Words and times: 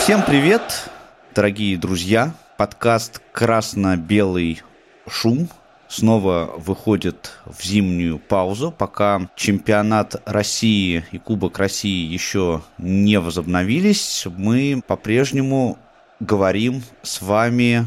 Всем 0.00 0.22
привет, 0.26 0.88
дорогие 1.34 1.76
друзья. 1.76 2.32
Подкаст 2.56 3.20
«Красно-белый 3.32 4.62
шум» 5.06 5.50
снова 5.88 6.54
выходит 6.56 7.32
в 7.44 7.62
зимнюю 7.62 8.18
паузу, 8.18 8.74
пока 8.76 9.28
чемпионат 9.36 10.20
России 10.24 11.04
и 11.12 11.18
Кубок 11.18 11.58
России 11.58 12.10
еще 12.10 12.62
не 12.78 13.20
возобновились. 13.20 14.26
Мы 14.38 14.82
по-прежнему 14.84 15.78
говорим 16.18 16.82
с 17.02 17.20
вами 17.20 17.86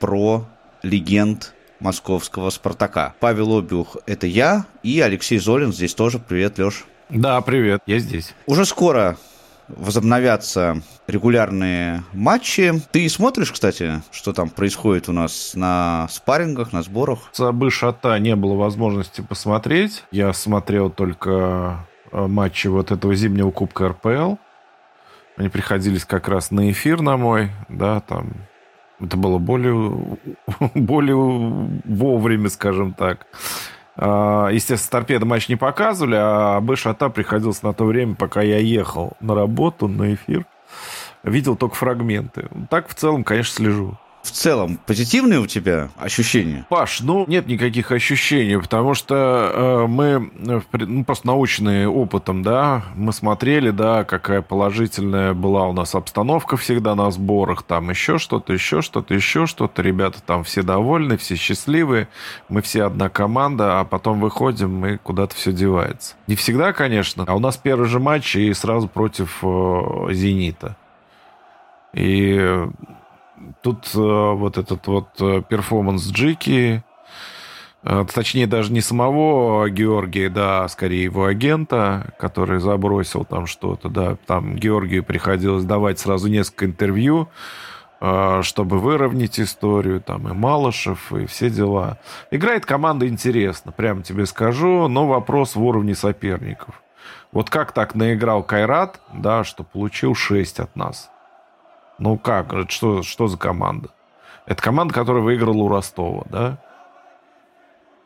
про 0.00 0.46
легенд 0.82 1.52
московского 1.80 2.48
«Спартака». 2.48 3.14
Павел 3.20 3.58
Обюх– 3.58 3.98
это 4.06 4.26
я, 4.26 4.64
и 4.82 5.00
Алексей 5.00 5.38
Золин 5.38 5.72
здесь 5.72 5.94
тоже. 5.94 6.18
Привет, 6.18 6.58
Леш. 6.58 6.86
Да, 7.10 7.40
привет, 7.42 7.82
я 7.86 7.98
здесь. 7.98 8.34
Уже 8.46 8.64
скоро 8.64 9.16
возобновятся 9.68 10.82
регулярные 11.06 12.02
матчи. 12.12 12.72
Ты 12.92 13.08
смотришь, 13.08 13.52
кстати, 13.52 14.02
что 14.10 14.32
там 14.32 14.50
происходит 14.50 15.08
у 15.08 15.12
нас 15.12 15.52
на 15.54 16.06
спаррингах, 16.10 16.72
на 16.72 16.82
сборах? 16.82 17.30
Забы 17.32 17.70
Шата 17.70 18.18
не 18.18 18.36
было 18.36 18.54
возможности 18.54 19.20
посмотреть. 19.20 20.04
Я 20.10 20.32
смотрел 20.32 20.90
только 20.90 21.86
э, 22.12 22.26
матчи 22.26 22.68
вот 22.68 22.90
этого 22.90 23.14
зимнего 23.14 23.50
Кубка 23.50 23.88
РПЛ. 23.88 24.36
Они 25.36 25.48
приходились 25.48 26.04
как 26.04 26.28
раз 26.28 26.50
на 26.50 26.70
эфир 26.70 27.02
на 27.02 27.16
мой, 27.16 27.50
да, 27.68 28.00
там 28.00 28.32
это 29.00 29.16
было 29.16 29.38
более, 29.38 30.18
более 30.74 31.16
вовремя, 31.84 32.48
скажем 32.48 32.94
так. 32.94 33.26
А, 33.96 34.48
естественно, 34.48 35.00
торпеда 35.00 35.26
матч 35.26 35.48
не 35.48 35.56
показывали, 35.56 36.16
а 36.18 36.60
Б 36.60 36.76
Шата 36.76 37.08
приходилось 37.08 37.62
на 37.62 37.72
то 37.72 37.84
время, 37.84 38.14
пока 38.14 38.42
я 38.42 38.58
ехал 38.58 39.14
на 39.20 39.34
работу, 39.34 39.88
на 39.88 40.14
эфир. 40.14 40.46
Видел 41.22 41.56
только 41.56 41.74
фрагменты. 41.74 42.48
Так 42.70 42.88
в 42.88 42.94
целом, 42.94 43.24
конечно, 43.24 43.54
слежу 43.54 43.98
в 44.26 44.32
целом 44.32 44.78
позитивные 44.86 45.40
у 45.40 45.46
тебя 45.46 45.90
ощущения? 45.96 46.66
Паш, 46.68 47.00
ну 47.00 47.24
нет 47.26 47.46
никаких 47.46 47.92
ощущений, 47.92 48.58
потому 48.58 48.94
что 48.94 49.52
э, 49.54 49.86
мы 49.86 50.30
э, 50.46 50.60
ну, 50.72 51.04
просто 51.04 51.26
научные 51.26 51.88
опытом, 51.88 52.42
да, 52.42 52.84
мы 52.94 53.12
смотрели, 53.12 53.70
да, 53.70 54.04
какая 54.04 54.42
положительная 54.42 55.34
была 55.34 55.66
у 55.66 55.72
нас 55.72 55.94
обстановка 55.94 56.56
всегда 56.56 56.94
на 56.94 57.10
сборах, 57.10 57.62
там 57.62 57.90
еще 57.90 58.18
что-то, 58.18 58.52
еще 58.52 58.82
что-то, 58.82 59.14
еще 59.14 59.46
что-то, 59.46 59.82
ребята 59.82 60.20
там 60.24 60.44
все 60.44 60.62
довольны, 60.62 61.16
все 61.16 61.36
счастливые, 61.36 62.08
мы 62.48 62.62
все 62.62 62.84
одна 62.84 63.08
команда, 63.08 63.80
а 63.80 63.84
потом 63.84 64.20
выходим 64.20 64.84
и 64.86 64.96
куда-то 64.96 65.34
все 65.34 65.52
девается. 65.52 66.14
Не 66.26 66.36
всегда, 66.36 66.72
конечно, 66.72 67.24
а 67.26 67.34
у 67.34 67.38
нас 67.38 67.56
первый 67.56 67.88
же 67.88 68.00
матч 68.00 68.36
и 68.36 68.52
сразу 68.52 68.88
против 68.88 69.38
э, 69.42 70.08
Зенита. 70.12 70.76
И 71.94 72.66
Тут 73.62 73.90
э, 73.94 73.98
вот 73.98 74.58
этот 74.58 74.86
вот 74.86 75.08
э, 75.20 75.42
перформанс 75.46 76.10
Джики, 76.10 76.82
э, 77.82 78.04
точнее 78.12 78.46
даже 78.46 78.72
не 78.72 78.80
самого 78.80 79.68
Георгия, 79.68 80.30
да, 80.30 80.64
а 80.64 80.68
скорее 80.68 81.04
его 81.04 81.26
агента, 81.26 82.14
который 82.18 82.60
забросил 82.60 83.24
там 83.24 83.46
что-то, 83.46 83.88
да, 83.88 84.16
там 84.26 84.56
Георгию 84.56 85.04
приходилось 85.04 85.64
давать 85.64 85.98
сразу 85.98 86.28
несколько 86.28 86.64
интервью, 86.64 87.28
чтобы 88.42 88.78
выровнять 88.78 89.40
историю, 89.40 90.02
там 90.02 90.28
и 90.28 90.34
Малышев, 90.34 91.14
и 91.14 91.24
все 91.24 91.48
дела. 91.48 91.98
Играет 92.30 92.66
команда 92.66 93.08
интересно, 93.08 93.72
прямо 93.72 94.02
тебе 94.02 94.26
скажу, 94.26 94.86
но 94.86 95.06
вопрос 95.06 95.56
в 95.56 95.62
уровне 95.62 95.94
соперников. 95.94 96.82
Вот 97.32 97.48
как 97.48 97.72
так 97.72 97.94
наиграл 97.94 98.42
Кайрат, 98.42 99.00
да, 99.14 99.44
что 99.44 99.64
получил 99.64 100.14
6 100.14 100.60
от 100.60 100.76
нас– 100.76 101.10
ну 101.98 102.18
как? 102.18 102.70
Что, 102.70 103.02
что 103.02 103.26
за 103.26 103.36
команда? 103.36 103.90
Это 104.46 104.62
команда, 104.62 104.94
которая 104.94 105.22
выиграла 105.22 105.56
у 105.56 105.68
Ростова, 105.68 106.24
да? 106.30 106.58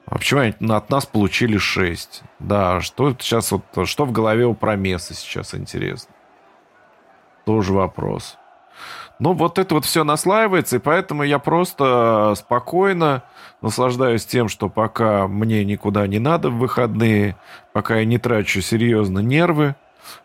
А 0.06 0.18
почему 0.18 0.40
они 0.40 0.54
от 0.72 0.90
нас 0.90 1.06
получили 1.06 1.58
6? 1.58 2.22
Да, 2.40 2.80
что 2.80 3.12
сейчас 3.12 3.52
вот, 3.52 3.62
что 3.84 4.04
в 4.04 4.12
голове 4.12 4.46
у 4.46 4.54
Промеса 4.54 5.14
сейчас 5.14 5.54
интересно? 5.54 6.12
Тоже 7.44 7.72
вопрос. 7.72 8.36
Ну, 9.20 9.34
вот 9.34 9.58
это 9.58 9.74
вот 9.74 9.84
все 9.84 10.02
наслаивается, 10.02 10.76
и 10.76 10.78
поэтому 10.80 11.22
я 11.22 11.38
просто 11.38 12.32
спокойно 12.36 13.22
наслаждаюсь 13.60 14.24
тем, 14.24 14.48
что 14.48 14.70
пока 14.70 15.28
мне 15.28 15.62
никуда 15.64 16.06
не 16.06 16.18
надо 16.18 16.48
в 16.48 16.58
выходные, 16.58 17.36
пока 17.72 17.98
я 17.98 18.06
не 18.06 18.18
трачу 18.18 18.62
серьезно 18.62 19.18
нервы, 19.18 19.76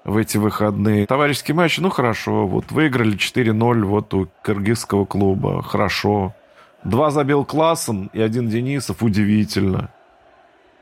в 0.04 0.18
эти 0.18 0.38
выходные. 0.38 1.06
Товарищеский 1.06 1.54
матч, 1.54 1.78
ну 1.80 1.90
хорошо, 1.90 2.48
вот 2.48 2.72
выиграли 2.72 3.18
4-0 3.18 3.84
вот 3.84 4.14
у 4.14 4.28
кыргызского 4.42 5.06
клуба, 5.06 5.62
хорошо. 5.62 6.34
Два 6.84 7.10
забил 7.10 7.46
Классом 7.46 8.10
и 8.14 8.22
один 8.22 8.48
Денисов, 8.48 9.02
удивительно. 9.02 9.90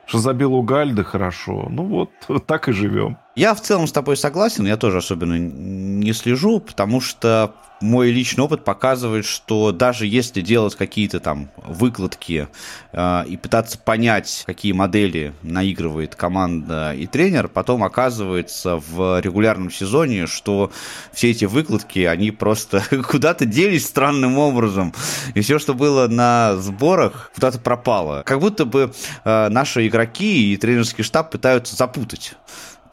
Что 0.05 0.17
забил 0.17 0.53
у 0.53 0.61
Гальды, 0.61 1.03
хорошо. 1.03 1.67
Ну 1.69 1.83
вот, 1.85 2.11
так 2.45 2.67
и 2.67 2.73
живем. 2.73 3.17
Я 3.35 3.55
в 3.55 3.61
целом 3.61 3.87
с 3.87 3.91
тобой 3.91 4.15
согласен, 4.15 4.67
я 4.67 4.77
тоже 4.77 4.99
особенно 4.99 5.39
не 5.39 6.13
слежу, 6.13 6.59
потому 6.59 7.01
что 7.01 7.55
мой 7.81 8.11
личный 8.11 8.43
опыт 8.43 8.63
показывает, 8.63 9.25
что 9.25 9.71
даже 9.71 10.05
если 10.05 10.41
делать 10.41 10.75
какие-то 10.75 11.19
там 11.19 11.49
выкладки 11.57 12.47
э, 12.91 13.23
и 13.27 13.35
пытаться 13.35 13.77
понять, 13.77 14.43
какие 14.45 14.71
модели 14.71 15.33
наигрывает 15.41 16.15
команда 16.15 16.93
и 16.93 17.07
тренер, 17.07 17.49
потом 17.49 17.83
оказывается 17.83 18.77
в 18.77 19.19
регулярном 19.19 19.69
сезоне, 19.69 20.27
что 20.27 20.71
все 21.11 21.31
эти 21.31 21.45
выкладки, 21.45 21.99
они 21.99 22.31
просто 22.31 22.83
куда-то 23.09 23.45
делись 23.45 23.85
странным 23.85 24.37
образом. 24.37 24.93
И 25.33 25.41
все, 25.41 25.59
что 25.59 25.73
было 25.73 26.07
на 26.07 26.55
сборах, 26.57 27.31
куда-то 27.35 27.59
пропало. 27.59 28.23
Как 28.25 28.39
будто 28.39 28.65
бы 28.65 28.93
э, 29.25 29.49
наши 29.49 29.87
игроки 29.87 30.53
и 30.53 30.57
тренерский 30.57 31.03
штаб 31.03 31.31
пытаются 31.31 31.75
запутать 31.75 32.35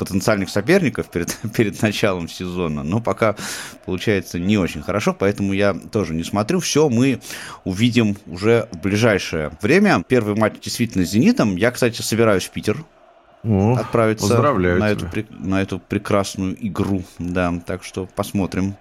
потенциальных 0.00 0.49
соперников 0.49 1.11
перед, 1.11 1.37
перед 1.55 1.81
началом 1.83 2.27
сезона, 2.27 2.83
но 2.83 3.00
пока 3.00 3.37
получается 3.84 4.38
не 4.38 4.56
очень 4.56 4.81
хорошо, 4.81 5.15
поэтому 5.16 5.53
я 5.53 5.75
тоже 5.75 6.15
не 6.15 6.25
смотрю. 6.25 6.61
Все 6.61 6.88
мы 6.88 7.21
увидим 7.65 8.16
уже 8.27 8.66
в 8.72 8.78
ближайшее 8.78 9.53
время. 9.60 10.03
Первый 10.09 10.34
матч 10.34 10.55
действительно 10.62 11.05
с 11.05 11.10
«Зенитом». 11.10 11.56
Я, 11.56 11.71
кстати, 11.71 12.00
собираюсь 12.00 12.44
в 12.44 12.50
Питер 12.50 12.78
о, 13.44 13.77
отправиться 13.78 14.41
на 14.41 14.91
эту, 14.91 15.06
на 15.31 15.60
эту 15.60 15.78
прекрасную 15.78 16.56
игру. 16.66 17.05
Да, 17.19 17.53
так 17.66 17.84
что 17.84 18.06
посмотрим. 18.06 18.77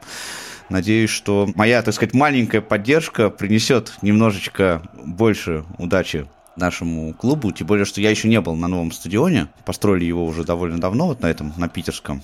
Надеюсь, 0.70 1.10
что 1.10 1.50
моя, 1.56 1.82
так 1.82 1.94
сказать, 1.94 2.14
маленькая 2.14 2.62
поддержка 2.62 3.30
принесет 3.30 3.94
немножечко 4.02 4.84
больше 5.04 5.66
удачи 5.80 6.28
нашему 6.60 7.14
клубу, 7.14 7.52
тем 7.52 7.68
более, 7.68 7.86
что 7.86 8.02
я 8.02 8.10
еще 8.10 8.28
не 8.28 8.40
был 8.42 8.56
на 8.56 8.68
новом 8.68 8.92
стадионе, 8.92 9.48
построили 9.66 10.06
его 10.06 10.26
уже 10.26 10.44
довольно 10.44 10.80
давно, 10.80 11.08
вот 11.08 11.22
на 11.22 11.28
этом, 11.28 11.54
на 11.58 11.70
питерском. 11.70 12.22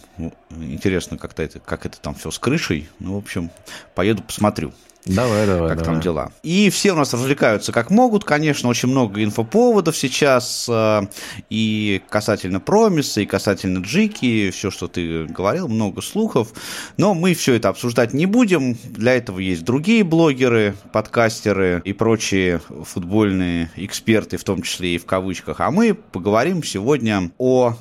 Интересно, 0.49 1.17
как-то 1.17 1.43
это, 1.43 1.59
как 1.59 1.85
это 1.85 1.99
там 1.99 2.15
все 2.15 2.31
с 2.31 2.39
крышей. 2.39 2.89
Ну, 2.99 3.15
в 3.15 3.17
общем, 3.17 3.49
поеду 3.93 4.23
посмотрю. 4.23 4.73
Давай, 5.05 5.45
давай. 5.45 5.69
Как 5.69 5.79
давай. 5.79 5.93
там 5.93 6.01
дела. 6.01 6.31
И 6.41 6.71
все 6.71 6.93
у 6.93 6.95
нас 6.95 7.13
развлекаются 7.13 7.71
как 7.71 7.91
могут, 7.91 8.23
конечно, 8.23 8.69
очень 8.69 8.89
много 8.89 9.23
инфоповодов 9.23 9.95
сейчас. 9.95 10.65
Э, 10.67 11.03
и 11.49 12.01
касательно 12.09 12.59
Промиса, 12.59 13.21
и 13.21 13.25
касательно 13.25 13.79
Джики, 13.79 14.49
все, 14.49 14.71
что 14.71 14.87
ты 14.87 15.25
говорил, 15.25 15.67
много 15.67 16.01
слухов. 16.01 16.53
Но 16.97 17.13
мы 17.13 17.35
все 17.35 17.53
это 17.53 17.69
обсуждать 17.69 18.13
не 18.13 18.25
будем. 18.25 18.73
Для 18.83 19.13
этого 19.13 19.37
есть 19.39 19.63
другие 19.63 20.03
блогеры, 20.03 20.75
подкастеры 20.91 21.81
и 21.85 21.93
прочие 21.93 22.59
футбольные 22.59 23.69
эксперты, 23.75 24.37
в 24.37 24.43
том 24.43 24.63
числе 24.63 24.95
и 24.95 24.97
в 24.97 25.05
кавычках. 25.05 25.61
А 25.61 25.69
мы 25.69 25.93
поговорим 25.93 26.63
сегодня 26.63 27.29
о 27.37 27.75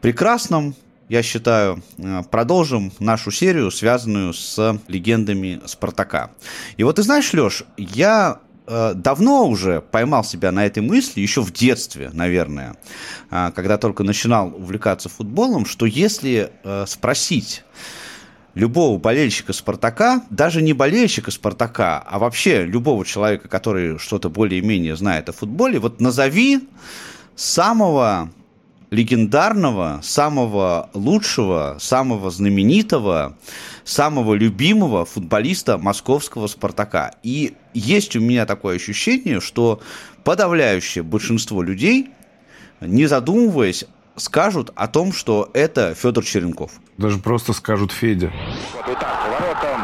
прекрасном 0.00 0.74
я 1.08 1.22
считаю, 1.22 1.82
э, 1.96 2.22
продолжим 2.30 2.92
нашу 2.98 3.30
серию, 3.30 3.70
связанную 3.70 4.32
с 4.32 4.78
легендами 4.88 5.60
Спартака. 5.66 6.30
И 6.76 6.84
вот 6.84 6.96
ты 6.96 7.02
знаешь, 7.02 7.32
Леш, 7.32 7.64
я 7.76 8.40
э, 8.66 8.92
давно 8.94 9.48
уже 9.48 9.80
поймал 9.80 10.22
себя 10.22 10.52
на 10.52 10.66
этой 10.66 10.82
мысли, 10.82 11.20
еще 11.20 11.42
в 11.42 11.52
детстве, 11.52 12.10
наверное, 12.12 12.76
э, 13.30 13.50
когда 13.54 13.78
только 13.78 14.04
начинал 14.04 14.48
увлекаться 14.54 15.08
футболом, 15.08 15.64
что 15.64 15.86
если 15.86 16.52
спросить 16.86 17.64
любого 18.54 18.98
болельщика 18.98 19.52
Спартака, 19.52 20.24
даже 20.30 20.62
не 20.62 20.72
болельщика 20.72 21.30
Спартака, 21.30 22.04
а 22.04 22.18
вообще 22.18 22.64
любого 22.64 23.04
человека, 23.06 23.48
который 23.48 23.98
что-то 23.98 24.28
более-менее 24.28 24.96
знает 24.96 25.28
о 25.28 25.32
футболе, 25.32 25.78
вот 25.78 26.00
назови 26.00 26.68
самого 27.36 28.30
легендарного, 28.90 30.00
самого 30.02 30.90
лучшего, 30.94 31.76
самого 31.80 32.30
знаменитого, 32.30 33.36
самого 33.84 34.34
любимого 34.34 35.04
футболиста 35.04 35.78
московского 35.78 36.46
«Спартака». 36.46 37.12
И 37.22 37.54
есть 37.74 38.16
у 38.16 38.20
меня 38.20 38.46
такое 38.46 38.76
ощущение, 38.76 39.40
что 39.40 39.80
подавляющее 40.24 41.02
большинство 41.02 41.62
людей, 41.62 42.10
не 42.80 43.06
задумываясь, 43.06 43.84
скажут 44.16 44.70
о 44.74 44.88
том, 44.88 45.12
что 45.12 45.50
это 45.52 45.94
Федор 45.94 46.24
Черенков. 46.24 46.72
Даже 46.96 47.18
просто 47.18 47.52
скажут 47.52 47.92
Федя. 47.92 48.32
Вот 48.74 48.88
и 48.88 48.94
так, 48.98 49.16
ворота 49.28 49.78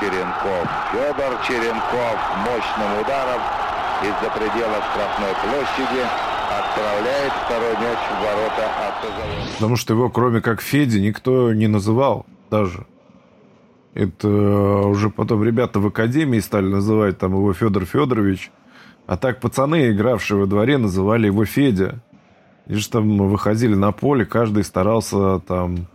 Черенков. 0.00 0.68
Федор 0.92 1.38
Черенков 1.46 2.18
мощным 2.38 3.00
ударом 3.00 3.40
из-за 4.02 4.30
предела 4.30 4.82
штрафной 4.90 5.34
площади 5.42 6.33
отправляет 6.74 7.32
второй 7.44 7.72
мяч 7.72 7.98
в 7.98 8.22
ворота 8.22 8.88
автозавода. 8.88 9.52
Потому 9.54 9.76
что 9.76 9.94
его, 9.94 10.10
кроме 10.10 10.40
как 10.40 10.60
Феди, 10.60 10.98
никто 10.98 11.52
не 11.52 11.68
называл 11.68 12.26
даже. 12.50 12.86
Это 13.94 14.28
уже 14.28 15.10
потом 15.10 15.44
ребята 15.44 15.78
в 15.78 15.86
академии 15.86 16.40
стали 16.40 16.66
называть 16.66 17.18
там 17.18 17.32
его 17.32 17.52
Федор 17.52 17.84
Федорович. 17.84 18.50
А 19.06 19.16
так 19.16 19.40
пацаны, 19.40 19.90
игравшие 19.90 20.40
во 20.40 20.46
дворе, 20.46 20.78
называли 20.78 21.26
его 21.26 21.44
Федя. 21.44 22.00
И 22.66 22.74
же 22.74 22.88
там 22.88 23.18
выходили 23.18 23.74
на 23.74 23.92
поле, 23.92 24.24
каждый 24.24 24.64
старался 24.64 25.38
там... 25.40 25.86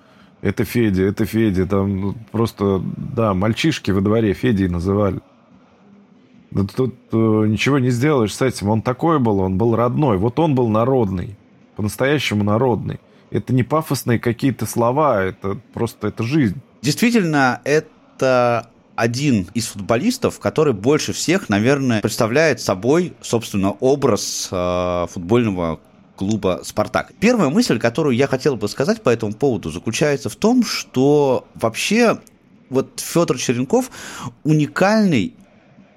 Это 0.42 0.64
Федя, 0.64 1.04
это 1.04 1.25
Федя. 1.25 1.66
Там 1.66 2.16
просто, 2.32 2.82
да, 2.96 3.34
мальчишки 3.34 3.92
во 3.92 4.00
дворе 4.00 4.32
Федей 4.32 4.70
называли. 4.70 5.20
Тут 6.75 6.96
э, 7.12 7.16
ничего 7.16 7.80
не 7.80 7.90
сделаешь 7.90 8.34
с 8.34 8.42
этим. 8.42 8.69
Он 8.69 8.81
такой 8.81 9.19
был, 9.19 9.40
он 9.40 9.57
был 9.57 9.75
родной. 9.75 10.18
Вот 10.18 10.40
он 10.40 10.56
был 10.56 10.68
народный. 10.68 11.38
По-настоящему 11.75 12.44
народный. 12.44 13.00
Это 13.31 13.54
не 13.54 13.63
пафосные 13.63 14.19
какие-то 14.19 14.66
слова, 14.66 15.22
это 15.22 15.60
просто 15.74 16.07
это 16.07 16.24
жизнь. 16.24 16.60
Действительно, 16.81 17.62
это 17.63 18.69
один 18.96 19.48
из 19.54 19.68
футболистов, 19.68 20.40
который 20.40 20.74
больше 20.74 21.13
всех, 21.13 21.48
наверное, 21.48 22.01
представляет 22.01 22.60
собой, 22.60 23.13
собственно, 23.22 23.72
образ 23.72 24.50
э, 24.51 25.06
футбольного 25.12 25.80
клуба 26.16 26.62
«Спартак». 26.66 27.13
Первая 27.19 27.50
мысль, 27.50 27.80
которую 27.80 28.16
я 28.16 28.28
хотел 28.28 28.57
бы 28.57 28.68
сказать 28.68 29.01
по 29.01 29.10
этому 29.10 29.34
поводу, 29.34 29.72
заключается 29.72 30.30
в 30.30 30.36
том, 30.36 30.66
что 30.66 31.48
вообще 31.56 32.19
вот 32.69 33.00
Федор 33.00 33.38
Черенков 33.38 33.90
уникальный 34.44 35.34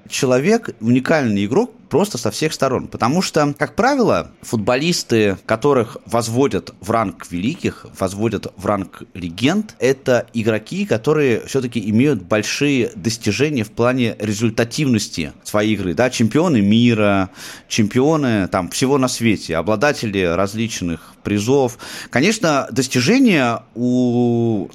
человек, 0.09 0.71
уникальный 0.81 1.45
игрок 1.47 1.73
просто 1.89 2.17
со 2.17 2.31
всех 2.31 2.55
сторон. 2.55 2.89
Потому 2.89 3.21
что, 3.21 3.55
как 3.59 3.77
правило, 3.77 4.31
футболисты, 4.41 5.37
которых 5.45 5.99
возводят 6.07 6.75
в 6.81 6.91
ранг 6.91 7.27
великих, 7.31 7.87
возводят 7.99 8.51
в 8.57 8.65
ранг 8.65 9.03
легенд, 9.13 9.77
это 9.79 10.27
игроки, 10.33 10.87
которые 10.87 11.47
все-таки 11.47 11.87
имеют 11.91 12.23
большие 12.23 12.93
достижения 12.95 13.63
в 13.63 13.71
плане 13.71 14.17
результативности 14.19 15.33
своей 15.45 15.75
игры. 15.75 15.93
Да? 15.93 16.09
Чемпионы 16.09 16.63
мира, 16.63 17.29
чемпионы 17.69 18.49
там, 18.49 18.71
всего 18.71 18.97
на 18.97 19.09
свете, 19.09 19.57
обладатели 19.57 20.23
различных 20.23 21.15
призов. 21.23 21.77
Конечно, 22.09 22.69
достижения 22.71 23.65
у 23.75 24.71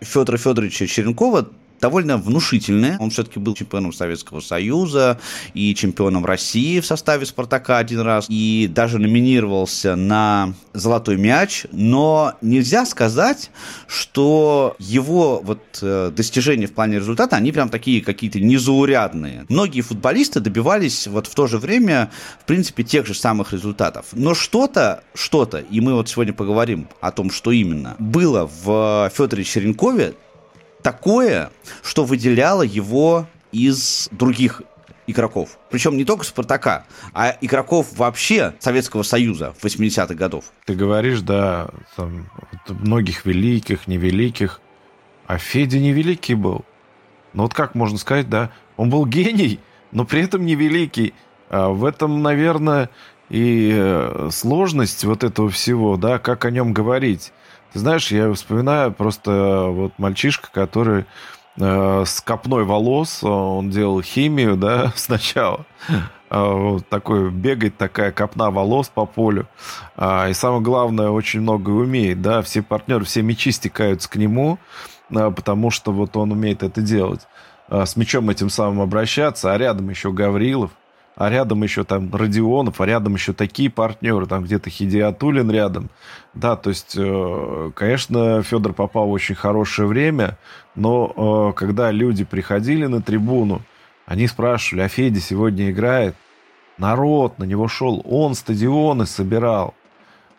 Федора 0.00 0.36
Федоровича 0.36 0.86
Черенкова 0.86 1.48
довольно 1.80 2.16
внушительное. 2.16 2.96
Он 2.98 3.10
все-таки 3.10 3.38
был 3.38 3.54
чемпионом 3.54 3.92
Советского 3.92 4.40
Союза 4.40 5.18
и 5.54 5.74
чемпионом 5.74 6.24
России 6.24 6.80
в 6.80 6.86
составе 6.86 7.26
«Спартака» 7.26 7.78
один 7.78 8.00
раз, 8.00 8.26
и 8.28 8.70
даже 8.72 8.98
номинировался 8.98 9.96
на 9.96 10.54
«Золотой 10.72 11.16
мяч», 11.16 11.66
но 11.72 12.34
нельзя 12.40 12.86
сказать, 12.86 13.50
что 13.86 14.76
его 14.78 15.40
вот 15.42 15.60
э, 15.82 16.12
достижения 16.14 16.66
в 16.66 16.72
плане 16.72 16.98
результата, 16.98 17.36
они 17.36 17.52
прям 17.52 17.68
такие 17.68 18.02
какие-то 18.02 18.40
незаурядные. 18.40 19.46
Многие 19.48 19.80
футболисты 19.80 20.40
добивались 20.40 21.06
вот 21.06 21.26
в 21.26 21.34
то 21.34 21.46
же 21.46 21.58
время, 21.58 22.10
в 22.40 22.44
принципе, 22.44 22.82
тех 22.82 23.06
же 23.06 23.14
самых 23.14 23.52
результатов. 23.52 24.06
Но 24.12 24.34
что-то, 24.34 25.02
что-то, 25.14 25.58
и 25.58 25.80
мы 25.80 25.94
вот 25.94 26.08
сегодня 26.08 26.32
поговорим 26.32 26.88
о 27.00 27.10
том, 27.10 27.30
что 27.30 27.50
именно, 27.50 27.96
было 27.98 28.50
в 28.64 29.10
Федоре 29.14 29.44
Черенкове 29.44 30.14
такое, 30.82 31.50
что 31.82 32.04
выделяло 32.04 32.62
его 32.62 33.26
из 33.52 34.08
других 34.10 34.62
игроков. 35.06 35.58
Причем 35.70 35.96
не 35.96 36.04
только 36.04 36.24
Спартака, 36.24 36.84
а 37.12 37.36
игроков 37.40 37.96
вообще 37.96 38.54
Советского 38.58 39.02
Союза 39.02 39.54
80-х 39.60 40.14
годов. 40.14 40.46
Ты 40.64 40.74
говоришь, 40.74 41.20
да, 41.20 41.68
там, 41.96 42.28
многих 42.68 43.24
великих, 43.24 43.86
невеликих. 43.86 44.60
А 45.26 45.38
Федя 45.38 45.78
невеликий 45.78 46.34
был. 46.34 46.64
Ну 47.32 47.44
вот 47.44 47.54
как 47.54 47.74
можно 47.74 47.98
сказать, 47.98 48.28
да, 48.28 48.50
он 48.76 48.90
был 48.90 49.06
гений, 49.06 49.60
но 49.92 50.04
при 50.04 50.22
этом 50.22 50.46
невеликий. 50.46 51.14
А 51.48 51.68
в 51.68 51.84
этом, 51.84 52.22
наверное, 52.22 52.90
и 53.28 53.72
э, 53.74 54.28
сложность 54.32 55.04
вот 55.04 55.24
этого 55.24 55.50
всего, 55.50 55.96
да, 55.96 56.18
как 56.18 56.44
о 56.44 56.50
нем 56.50 56.72
говорить. 56.72 57.32
Знаешь, 57.76 58.10
я 58.10 58.32
вспоминаю 58.32 58.92
просто 58.92 59.66
вот 59.68 59.92
мальчишка, 59.98 60.48
который 60.50 61.04
э, 61.58 62.04
с 62.06 62.22
копной 62.22 62.64
волос, 62.64 63.22
он 63.22 63.68
делал 63.68 64.00
химию, 64.00 64.56
да, 64.56 64.92
сначала. 64.96 65.66
А, 66.30 66.44
вот 66.52 66.88
такой 66.88 67.30
бегает 67.30 67.76
такая 67.76 68.12
копна 68.12 68.50
волос 68.50 68.88
по 68.88 69.04
полю. 69.04 69.46
А, 69.94 70.28
и 70.28 70.32
самое 70.32 70.62
главное, 70.62 71.10
очень 71.10 71.42
много 71.42 71.70
умеет, 71.70 72.22
да, 72.22 72.40
все 72.40 72.62
партнеры, 72.62 73.04
все 73.04 73.20
мячи 73.20 73.52
стекаются 73.52 74.08
к 74.08 74.16
нему, 74.16 74.58
а, 75.14 75.30
потому 75.30 75.70
что 75.70 75.92
вот 75.92 76.16
он 76.16 76.32
умеет 76.32 76.62
это 76.62 76.80
делать. 76.80 77.28
С 77.68 77.96
мячом 77.96 78.30
этим 78.30 78.48
самым 78.48 78.80
обращаться, 78.80 79.52
а 79.52 79.58
рядом 79.58 79.90
еще 79.90 80.12
Гаврилов– 80.12 80.70
а 81.16 81.30
рядом 81.30 81.62
еще 81.62 81.82
там 81.82 82.14
Родионов, 82.14 82.80
а 82.80 82.86
рядом 82.86 83.14
еще 83.14 83.32
такие 83.32 83.70
партнеры, 83.70 84.26
там 84.26 84.44
где-то 84.44 84.68
Хидиатулин 84.68 85.50
рядом. 85.50 85.88
Да, 86.34 86.56
то 86.56 86.68
есть, 86.70 86.94
э, 86.96 87.70
конечно, 87.74 88.42
Федор 88.42 88.74
попал 88.74 89.06
в 89.06 89.12
очень 89.12 89.34
хорошее 89.34 89.88
время, 89.88 90.36
но 90.74 91.52
э, 91.54 91.58
когда 91.58 91.90
люди 91.90 92.24
приходили 92.24 92.84
на 92.84 93.00
трибуну, 93.00 93.62
они 94.04 94.26
спрашивали, 94.26 94.82
а 94.82 94.88
Федя 94.88 95.20
сегодня 95.20 95.70
играет? 95.70 96.14
Народ 96.76 97.38
на 97.38 97.44
него 97.44 97.66
шел, 97.66 98.02
он 98.04 98.34
стадионы 98.34 99.06
собирал. 99.06 99.74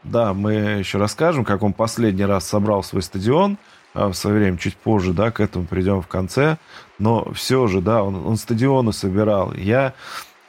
Да, 0.03 0.33
мы 0.33 0.53
еще 0.53 0.99
расскажем, 0.99 1.43
как 1.43 1.63
он 1.63 1.73
последний 1.73 2.23
раз 2.23 2.47
собрал 2.47 2.83
свой 2.83 3.01
стадион 3.01 3.57
а, 3.93 4.09
в 4.09 4.13
свое 4.13 4.37
время, 4.37 4.57
чуть 4.57 4.77
позже, 4.77 5.11
да, 5.11 5.31
к 5.31 5.39
этому 5.39 5.65
придем 5.65 6.01
в 6.01 6.07
конце. 6.07 6.57
Но 6.99 7.31
все 7.33 7.67
же, 7.67 7.81
да, 7.81 8.03
он, 8.03 8.27
он 8.27 8.37
стадионы 8.37 8.93
собирал. 8.93 9.53
Я 9.53 9.95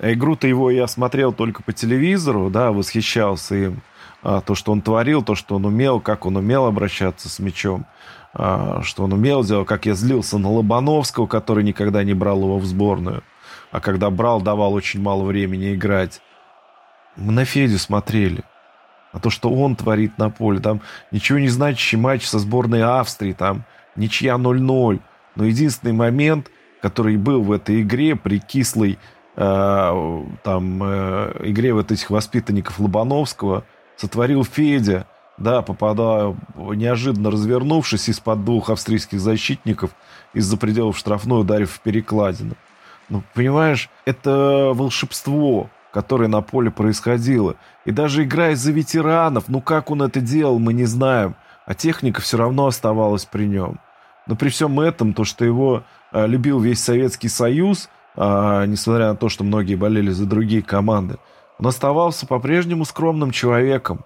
Игру-то 0.00 0.46
его 0.46 0.70
я 0.70 0.86
смотрел 0.86 1.32
только 1.32 1.62
по 1.62 1.72
телевизору, 1.72 2.50
да, 2.50 2.70
восхищался 2.70 3.54
им. 3.56 3.82
А, 4.22 4.40
то, 4.40 4.54
что 4.54 4.72
он 4.72 4.80
творил, 4.80 5.22
то, 5.22 5.34
что 5.34 5.56
он 5.56 5.64
умел, 5.64 6.00
как 6.00 6.26
он 6.26 6.36
умел 6.36 6.66
обращаться 6.66 7.28
с 7.28 7.38
мячом, 7.38 7.86
а, 8.34 8.80
что 8.82 9.04
он 9.04 9.12
умел 9.12 9.44
делать, 9.44 9.68
как 9.68 9.86
я 9.86 9.94
злился 9.94 10.38
на 10.38 10.50
Лобановского, 10.50 11.26
который 11.26 11.64
никогда 11.64 12.02
не 12.04 12.14
брал 12.14 12.40
его 12.42 12.58
в 12.58 12.64
сборную, 12.64 13.22
а 13.70 13.80
когда 13.80 14.10
брал, 14.10 14.40
давал 14.40 14.74
очень 14.74 15.00
мало 15.00 15.24
времени 15.24 15.74
играть. 15.74 16.20
Мы 17.16 17.32
на 17.32 17.44
Федю 17.44 17.78
смотрели. 17.78 18.42
А 19.12 19.20
то, 19.20 19.30
что 19.30 19.50
он 19.50 19.74
творит 19.74 20.18
на 20.18 20.30
поле, 20.30 20.60
там 20.60 20.82
ничего 21.10 21.38
не 21.38 21.48
значащий 21.48 21.96
матч 21.96 22.26
со 22.26 22.38
сборной 22.38 22.82
Австрии, 22.82 23.32
там 23.32 23.64
ничья 23.96 24.34
0-0. 24.34 25.00
Но 25.34 25.44
единственный 25.44 25.92
момент, 25.92 26.50
который 26.82 27.16
был 27.16 27.42
в 27.42 27.52
этой 27.52 27.82
игре 27.82 28.16
при 28.16 28.38
кислой 28.38 28.98
Э, 29.40 30.24
там 30.42 30.82
э, 30.82 31.32
игре 31.44 31.72
вот 31.72 31.92
этих 31.92 32.10
воспитанников 32.10 32.80
Лобановского 32.80 33.62
сотворил 33.96 34.42
Федя, 34.42 35.06
да, 35.36 35.62
попадая, 35.62 36.36
неожиданно 36.56 37.30
развернувшись 37.30 38.08
из-под 38.08 38.44
двух 38.44 38.68
австрийских 38.68 39.20
защитников 39.20 39.92
из-за 40.34 40.56
пределов 40.56 40.98
штрафной, 40.98 41.42
ударив 41.42 41.70
в 41.70 41.80
перекладину. 41.80 42.56
Ну, 43.08 43.22
понимаешь, 43.32 43.88
это 44.04 44.72
волшебство, 44.74 45.70
которое 45.92 46.26
на 46.26 46.40
поле 46.40 46.72
происходило. 46.72 47.54
И 47.84 47.92
даже 47.92 48.24
играя 48.24 48.56
за 48.56 48.72
ветеранов, 48.72 49.44
ну 49.46 49.60
как 49.60 49.92
он 49.92 50.02
это 50.02 50.20
делал, 50.20 50.58
мы 50.58 50.72
не 50.72 50.84
знаем. 50.84 51.36
А 51.64 51.74
техника 51.74 52.20
все 52.20 52.38
равно 52.38 52.66
оставалась 52.66 53.24
при 53.24 53.44
нем. 53.44 53.78
Но 54.26 54.34
при 54.34 54.48
всем 54.48 54.80
этом, 54.80 55.14
то, 55.14 55.22
что 55.22 55.44
его 55.44 55.84
э, 56.10 56.26
любил 56.26 56.58
весь 56.58 56.82
Советский 56.82 57.28
Союз– 57.28 57.88
а, 58.20 58.66
несмотря 58.66 59.10
на 59.10 59.16
то, 59.16 59.28
что 59.28 59.44
многие 59.44 59.76
болели 59.76 60.10
за 60.10 60.26
другие 60.26 60.60
команды. 60.60 61.18
Он 61.60 61.68
оставался 61.68 62.26
по-прежнему 62.26 62.84
скромным 62.84 63.30
человеком. 63.30 64.00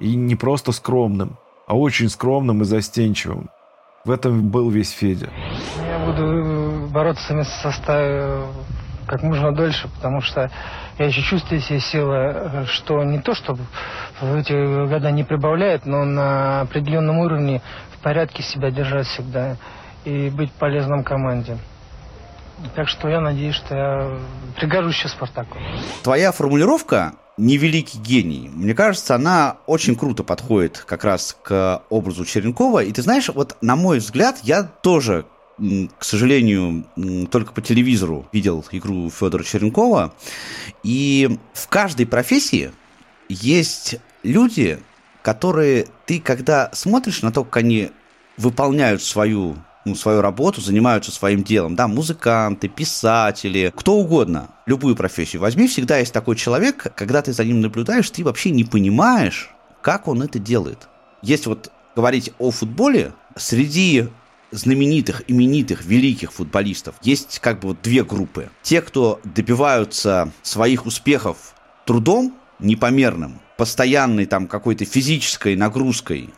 И 0.00 0.14
не 0.16 0.36
просто 0.36 0.72
скромным, 0.72 1.38
а 1.66 1.76
очень 1.76 2.10
скромным 2.10 2.62
и 2.62 2.64
застенчивым. 2.64 3.48
В 4.04 4.10
этом 4.10 4.50
был 4.50 4.68
весь 4.68 4.90
Федя. 4.90 5.30
Я 5.78 6.04
буду 6.04 6.88
бороться 6.92 7.24
с 7.24 7.30
вами 7.30 7.42
составе 7.62 8.42
как 9.06 9.22
можно 9.22 9.52
дольше, 9.52 9.88
потому 9.88 10.20
что 10.20 10.50
я 10.98 11.06
еще 11.06 11.22
чувствую 11.22 11.60
себе 11.60 11.80
силы, 11.80 12.66
что 12.66 13.02
не 13.02 13.18
то, 13.20 13.34
что 13.34 13.56
в 14.20 14.34
эти 14.34 14.86
года 14.88 15.10
не 15.10 15.24
прибавляет, 15.24 15.86
но 15.86 16.04
на 16.04 16.62
определенном 16.62 17.18
уровне 17.18 17.62
в 17.96 18.02
порядке 18.02 18.42
себя 18.42 18.70
держать 18.70 19.06
всегда 19.06 19.56
и 20.04 20.28
быть 20.28 20.52
полезным 20.52 21.02
команде. 21.02 21.56
Так 22.74 22.88
что 22.88 23.08
я 23.08 23.20
надеюсь, 23.20 23.56
что 23.56 23.74
я 23.74 24.18
пригожусь 24.56 24.96
сейчас 24.96 25.12
Спартаку. 25.12 25.58
Твоя 26.02 26.32
формулировка 26.32 27.14
невеликий 27.36 27.98
гений. 27.98 28.50
Мне 28.52 28.74
кажется, 28.74 29.14
она 29.14 29.56
очень 29.66 29.96
круто 29.96 30.22
подходит 30.22 30.78
как 30.86 31.04
раз 31.04 31.36
к 31.42 31.82
образу 31.90 32.24
Черенкова. 32.24 32.84
И 32.84 32.92
ты 32.92 33.02
знаешь, 33.02 33.28
вот 33.28 33.56
на 33.60 33.76
мой 33.76 33.98
взгляд, 33.98 34.38
я 34.42 34.62
тоже 34.62 35.26
к 35.56 36.04
сожалению, 36.04 36.84
только 37.30 37.52
по 37.52 37.62
телевизору 37.62 38.26
видел 38.32 38.64
игру 38.72 39.08
Федора 39.08 39.44
Черенкова. 39.44 40.12
И 40.82 41.38
в 41.52 41.68
каждой 41.68 42.06
профессии 42.06 42.72
есть 43.28 43.96
люди, 44.24 44.80
которые 45.22 45.86
ты, 46.06 46.20
когда 46.20 46.70
смотришь 46.72 47.22
на 47.22 47.30
то, 47.30 47.44
как 47.44 47.58
они 47.58 47.92
выполняют 48.36 49.02
свою 49.02 49.56
ну, 49.84 49.94
свою 49.94 50.20
работу, 50.20 50.60
занимаются 50.60 51.10
своим 51.10 51.42
делом, 51.42 51.76
да, 51.76 51.88
музыканты, 51.88 52.68
писатели, 52.68 53.72
кто 53.74 53.96
угодно, 53.96 54.48
любую 54.66 54.96
профессию 54.96 55.42
возьми, 55.42 55.68
всегда 55.68 55.98
есть 55.98 56.12
такой 56.12 56.36
человек, 56.36 56.92
когда 56.94 57.22
ты 57.22 57.32
за 57.32 57.44
ним 57.44 57.60
наблюдаешь, 57.60 58.08
ты 58.10 58.24
вообще 58.24 58.50
не 58.50 58.64
понимаешь, 58.64 59.50
как 59.82 60.08
он 60.08 60.22
это 60.22 60.38
делает. 60.38 60.88
Если 61.22 61.48
вот 61.48 61.70
говорить 61.94 62.32
о 62.38 62.50
футболе, 62.50 63.12
среди 63.36 64.08
знаменитых, 64.50 65.22
именитых, 65.26 65.84
великих 65.84 66.32
футболистов 66.32 66.94
есть 67.02 67.38
как 67.40 67.60
бы 67.60 67.68
вот 67.68 67.82
две 67.82 68.04
группы. 68.04 68.50
Те, 68.62 68.80
кто 68.82 69.20
добиваются 69.24 70.32
своих 70.42 70.86
успехов 70.86 71.54
трудом 71.84 72.34
непомерным, 72.60 73.40
постоянной 73.56 74.26
там 74.26 74.46
какой-то 74.46 74.84
физической 74.84 75.56
нагрузкой, 75.56 76.30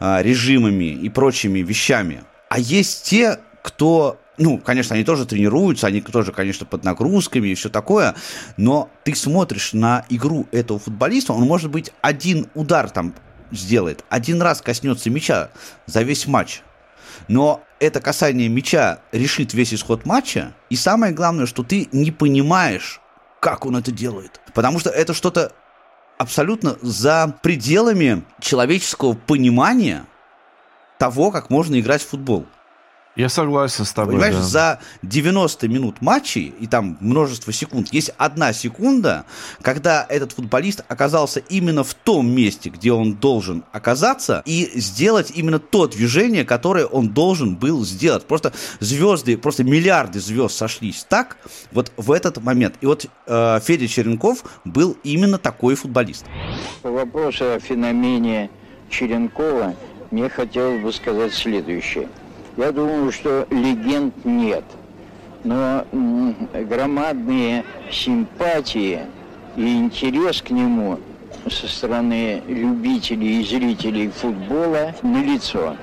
а, 0.00 0.22
режимами 0.22 0.86
и 0.86 1.08
прочими 1.08 1.60
вещами. 1.60 2.24
А 2.52 2.58
есть 2.58 3.04
те, 3.04 3.38
кто 3.62 4.18
ну, 4.36 4.58
конечно, 4.58 4.94
они 4.94 5.04
тоже 5.04 5.24
тренируются, 5.24 5.86
они 5.86 6.02
тоже, 6.02 6.32
конечно, 6.32 6.66
под 6.66 6.84
нагрузками 6.84 7.48
и 7.48 7.54
все 7.54 7.70
такое, 7.70 8.14
но 8.58 8.90
ты 9.04 9.14
смотришь 9.14 9.72
на 9.72 10.04
игру 10.10 10.46
этого 10.52 10.78
футболиста, 10.78 11.32
он, 11.32 11.44
может 11.44 11.70
быть, 11.70 11.92
один 12.02 12.50
удар 12.54 12.90
там 12.90 13.14
сделает, 13.52 14.04
один 14.10 14.42
раз 14.42 14.60
коснется 14.60 15.08
мяча 15.08 15.50
за 15.86 16.02
весь 16.02 16.26
матч, 16.26 16.60
но 17.26 17.62
это 17.80 18.02
касание 18.02 18.48
мяча 18.48 19.00
решит 19.12 19.54
весь 19.54 19.72
исход 19.72 20.04
матча, 20.04 20.52
и 20.68 20.76
самое 20.76 21.14
главное, 21.14 21.46
что 21.46 21.62
ты 21.62 21.88
не 21.92 22.10
понимаешь, 22.10 23.00
как 23.40 23.64
он 23.64 23.76
это 23.76 23.92
делает, 23.92 24.42
потому 24.52 24.78
что 24.78 24.90
это 24.90 25.14
что-то 25.14 25.52
абсолютно 26.18 26.76
за 26.82 27.34
пределами 27.42 28.24
человеческого 28.40 29.14
понимания 29.14 30.04
того, 31.02 31.32
как 31.32 31.50
можно 31.50 31.80
играть 31.80 32.00
в 32.00 32.10
футбол. 32.10 32.46
Я 33.16 33.28
согласен 33.28 33.84
с 33.84 33.92
тобой. 33.92 34.14
Понимаешь, 34.14 34.36
да. 34.36 34.42
за 34.42 34.80
90 35.02 35.66
минут 35.66 36.00
матчей, 36.00 36.54
и 36.60 36.68
там 36.68 36.96
множество 37.00 37.52
секунд, 37.52 37.92
есть 37.92 38.12
одна 38.18 38.52
секунда, 38.52 39.24
когда 39.62 40.06
этот 40.08 40.30
футболист 40.30 40.84
оказался 40.86 41.40
именно 41.40 41.82
в 41.82 41.92
том 41.92 42.30
месте, 42.30 42.70
где 42.70 42.92
он 42.92 43.14
должен 43.14 43.64
оказаться, 43.72 44.44
и 44.46 44.70
сделать 44.76 45.32
именно 45.34 45.58
то 45.58 45.88
движение, 45.88 46.44
которое 46.44 46.86
он 46.86 47.08
должен 47.08 47.56
был 47.56 47.84
сделать. 47.84 48.24
Просто 48.24 48.52
звезды, 48.78 49.36
просто 49.36 49.64
миллиарды 49.64 50.20
звезд 50.20 50.54
сошлись 50.54 51.04
так, 51.08 51.36
вот 51.72 51.90
в 51.96 52.12
этот 52.12 52.40
момент. 52.40 52.76
И 52.80 52.86
вот 52.86 53.06
э, 53.26 53.60
Федя 53.64 53.88
Черенков 53.88 54.44
был 54.64 54.96
именно 55.02 55.38
такой 55.38 55.74
футболист. 55.74 56.26
По 56.82 56.92
вопросу 56.92 57.54
о 57.54 57.58
феномене 57.58 58.50
Черенкова 58.88 59.74
мне 60.12 60.28
хотелось 60.28 60.80
бы 60.80 60.92
сказать 60.92 61.34
следующее– 61.34 62.08
я 62.56 62.70
думаю, 62.70 63.10
что 63.12 63.46
легенд 63.50 64.14
нет. 64.24 64.64
Но 65.42 65.84
громадные 66.52 67.64
симпатии 67.90 69.00
и 69.56 69.76
интерес 69.78 70.42
к 70.42 70.50
нему 70.50 70.98
со 71.48 71.66
стороны 71.66 72.42
любителей 72.46 73.40
и 73.40 73.44
зрителей 73.44 74.10
футбола 74.10 74.94
налицо. 75.02 75.76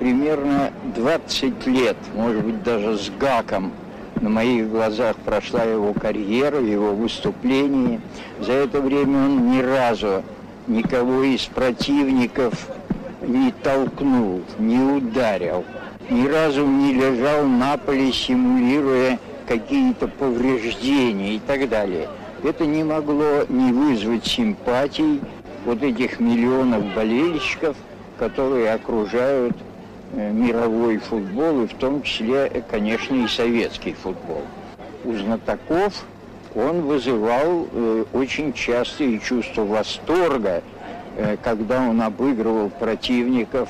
Примерно 0.00 0.72
20 0.96 1.66
лет, 1.68 1.96
может 2.14 2.44
быть, 2.44 2.62
даже 2.64 2.98
с 2.98 3.10
гаком 3.18 3.72
на 4.20 4.28
моих 4.28 4.68
глазах 4.68 5.16
прошла 5.24 5.62
его 5.62 5.94
карьера, 5.94 6.60
его 6.60 6.94
выступления. 6.94 8.00
За 8.40 8.52
это 8.52 8.80
время 8.80 9.26
он 9.26 9.52
ни 9.52 9.60
разу 9.60 10.22
никого 10.66 11.22
из 11.22 11.44
противников 11.44 12.68
не 13.22 13.52
толкнул, 13.62 14.42
не 14.58 14.78
ударил, 14.78 15.64
ни 16.10 16.26
разу 16.26 16.66
не 16.66 16.94
лежал 16.94 17.44
на 17.46 17.76
поле, 17.76 18.12
симулируя 18.12 19.18
какие-то 19.46 20.08
повреждения 20.08 21.36
и 21.36 21.38
так 21.38 21.68
далее. 21.68 22.08
Это 22.42 22.66
не 22.66 22.84
могло 22.84 23.44
не 23.48 23.72
вызвать 23.72 24.26
симпатий 24.26 25.20
вот 25.64 25.82
этих 25.82 26.20
миллионов 26.20 26.94
болельщиков, 26.94 27.76
которые 28.18 28.72
окружают 28.72 29.56
э, 30.12 30.30
мировой 30.32 30.98
футбол, 30.98 31.62
и 31.62 31.66
в 31.66 31.74
том 31.74 32.02
числе, 32.02 32.64
конечно, 32.70 33.14
и 33.14 33.26
советский 33.26 33.94
футбол. 33.94 34.42
У 35.04 35.12
знатоков 35.14 36.04
он 36.54 36.82
вызывал 36.82 37.66
э, 37.70 38.04
очень 38.12 38.52
часто 38.52 39.04
и 39.04 39.20
чувство 39.20 39.64
восторга, 39.64 40.62
когда 41.42 41.80
он 41.82 42.00
обыгрывал 42.02 42.70
противников 42.70 43.68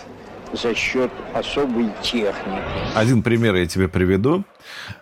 за 0.53 0.75
счет 0.75 1.11
особой 1.35 1.91
техники. 2.03 2.63
Один 2.95 3.23
пример 3.23 3.55
я 3.55 3.67
тебе 3.67 3.89
приведу. 3.89 4.45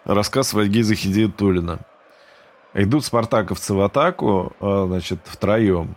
Рассказ 0.04 0.52
Вальгиза 0.52 0.94
Хидиетулина. 0.94 1.80
Идут 2.74 3.04
спартаковцы 3.04 3.72
в 3.72 3.80
атаку, 3.82 4.52
а, 4.60 4.86
значит, 4.86 5.20
втроем. 5.24 5.96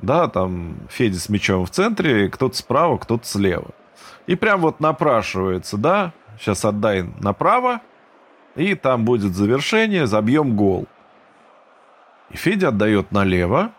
Да, 0.00 0.28
там 0.28 0.76
Федя 0.90 1.18
с 1.18 1.28
мячом 1.28 1.64
в 1.64 1.70
центре, 1.70 2.28
кто-то 2.28 2.56
справа, 2.56 2.98
кто-то 2.98 3.26
слева. 3.26 3.70
И 4.26 4.34
прям 4.34 4.60
вот 4.60 4.80
напрашивается, 4.80 5.78
да, 5.78 6.12
сейчас 6.38 6.64
отдай 6.64 7.04
направо, 7.20 7.80
и 8.54 8.74
там 8.74 9.04
будет 9.04 9.34
завершение, 9.34 10.06
забьем 10.06 10.56
гол. 10.56 10.86
И 12.30 12.36
Федя 12.36 12.68
отдает 12.68 13.12
налево, 13.12 13.72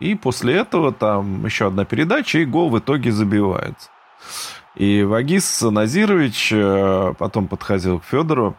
и 0.00 0.14
после 0.14 0.56
этого 0.56 0.92
там 0.92 1.44
еще 1.44 1.68
одна 1.68 1.84
передача, 1.84 2.38
и 2.38 2.44
гол 2.44 2.70
в 2.70 2.78
итоге 2.78 3.12
забивается. 3.12 3.90
И 4.74 5.04
Вагис 5.04 5.62
Назирович 5.62 6.52
э, 6.52 7.14
потом 7.18 7.46
подходил 7.46 8.00
к 8.00 8.04
Федору 8.04 8.56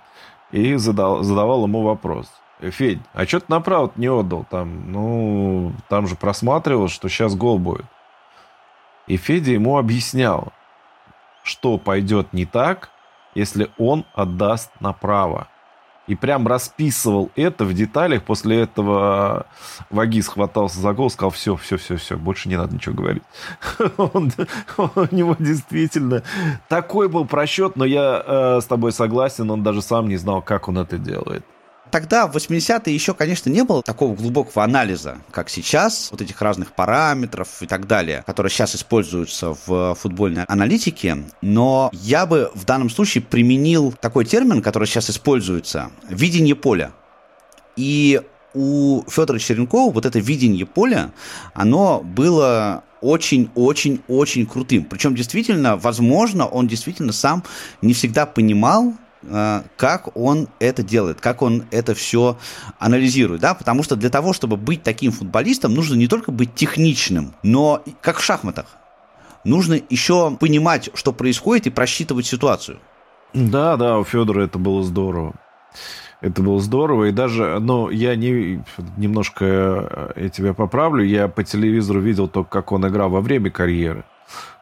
и 0.52 0.76
задал, 0.76 1.24
задавал 1.24 1.66
ему 1.66 1.84
вопрос. 1.84 2.32
Федь, 2.62 3.00
а 3.14 3.26
что 3.26 3.42
ты 3.42 3.48
направо 3.50 3.92
не 3.98 4.08
отдал? 4.08 4.46
Там, 4.50 4.92
ну, 4.92 5.74
там 5.90 6.08
же 6.08 6.16
просматривал, 6.16 6.88
что 6.88 7.10
сейчас 7.10 7.36
гол 7.36 7.60
будет. 7.60 7.86
И 9.08 9.18
Федя 9.18 9.52
ему 9.52 9.78
объяснял, 9.78 10.54
что 11.44 11.78
пойдет 11.78 12.32
не 12.32 12.46
так, 12.46 12.90
если 13.36 13.70
он 13.78 14.06
отдаст 14.14 14.72
направо 14.80 15.48
и 16.08 16.16
прям 16.16 16.48
расписывал 16.48 17.32
это 17.36 17.66
в 17.66 17.74
деталях. 17.74 18.24
После 18.24 18.62
этого 18.62 19.46
Вагис 19.90 20.28
хватался 20.28 20.80
за 20.80 20.94
гол, 20.94 21.10
сказал, 21.10 21.32
все, 21.32 21.56
все, 21.56 21.78
все, 21.78 21.98
все, 21.98 22.18
больше 22.18 22.50
не 22.50 22.58
надо 22.58 22.76
ничего 22.76 22.96
говорить. 22.96 23.24
У 24.78 25.16
него 25.16 25.36
действительно 25.40 26.24
такой 26.68 27.10
был 27.10 27.26
просчет, 27.26 27.76
но 27.76 27.86
я 27.86 28.24
э, 28.26 28.62
с 28.62 28.66
тобой 28.66 28.92
согласен, 28.92 29.50
он 29.50 29.64
даже 29.64 29.82
сам 29.82 30.08
не 30.08 30.18
знал, 30.18 30.42
как 30.42 30.68
он 30.68 30.78
это 30.78 30.98
делает 30.98 31.46
тогда, 31.92 32.28
в 32.28 32.36
80-е, 32.36 32.94
еще, 32.94 33.14
конечно, 33.14 33.50
не 33.50 33.64
было 33.64 33.82
такого 33.82 34.16
глубокого 34.16 34.64
анализа, 34.64 35.20
как 35.32 35.50
сейчас, 35.50 36.10
вот 36.12 36.22
этих 36.22 36.42
разных 36.42 36.74
параметров 36.74 37.62
и 37.62 37.68
так 37.68 37.88
далее, 37.88 38.24
которые 38.26 38.50
сейчас 38.50 38.76
используются 38.76 39.56
в 39.66 39.96
футбольной 39.96 40.44
аналитике, 40.44 41.24
но 41.42 41.90
я 41.94 42.26
бы 42.26 42.52
в 42.54 42.66
данном 42.66 42.90
случае 42.90 43.24
применил 43.24 43.94
такой 44.00 44.26
термин, 44.26 44.62
который 44.62 44.88
сейчас 44.88 45.10
используется, 45.10 45.92
видение 46.10 46.56
поля. 46.56 46.92
И 47.76 48.22
у 48.54 49.04
Федора 49.10 49.38
Черенкова 49.38 49.92
вот 49.92 50.06
это 50.06 50.20
видение 50.20 50.66
поля, 50.66 51.12
оно 51.54 52.02
было 52.02 52.84
очень-очень-очень 53.02 54.46
крутым. 54.48 54.86
Причем 54.86 55.14
действительно, 55.14 55.78
возможно, 55.78 56.48
он 56.48 56.68
действительно 56.68 57.14
сам 57.14 57.44
не 57.82 57.94
всегда 57.94 58.26
понимал, 58.26 58.94
как 59.78 60.16
он 60.16 60.48
это 60.60 60.84
делает, 60.84 61.22
как 61.22 61.42
он 61.42 61.66
это 61.72 61.94
все 61.96 62.38
анализирует, 62.80 63.42
да, 63.42 63.54
потому 63.54 63.84
что 63.84 63.96
для 63.96 64.10
того, 64.10 64.34
чтобы 64.34 64.58
быть 64.58 64.84
таким 64.84 65.12
футболистом, 65.12 65.74
нужно 65.74 65.96
не 65.96 66.08
только 66.08 66.32
быть 66.32 66.54
техничным, 66.56 67.34
но 67.44 67.84
как 68.02 68.18
в 68.18 68.24
шахматах, 68.24 68.66
нужно 69.44 69.80
еще 69.90 70.36
понимать, 70.40 70.90
что 70.94 71.14
происходит 71.14 71.68
и 71.68 71.70
просчитывать 71.70 72.26
ситуацию. 72.26 72.80
Да, 73.34 73.78
да, 73.78 74.00
у 74.00 74.04
Федора 74.04 74.46
это 74.46 74.58
было 74.58 74.84
здорово. 74.84 75.34
Это 76.22 76.42
было 76.42 76.60
здорово, 76.60 77.06
и 77.06 77.12
даже, 77.12 77.60
ну, 77.60 77.90
я 77.90 78.16
не, 78.16 78.64
немножко, 78.98 79.46
э, 79.46 80.22
я 80.24 80.30
тебя 80.30 80.54
поправлю, 80.54 81.04
я 81.04 81.28
по 81.28 81.44
телевизору 81.44 82.00
видел 82.00 82.28
только, 82.28 82.50
как 82.50 82.72
он 82.72 82.88
играл 82.88 83.10
во 83.10 83.22
время 83.22 83.52
карьеры. 83.52 84.06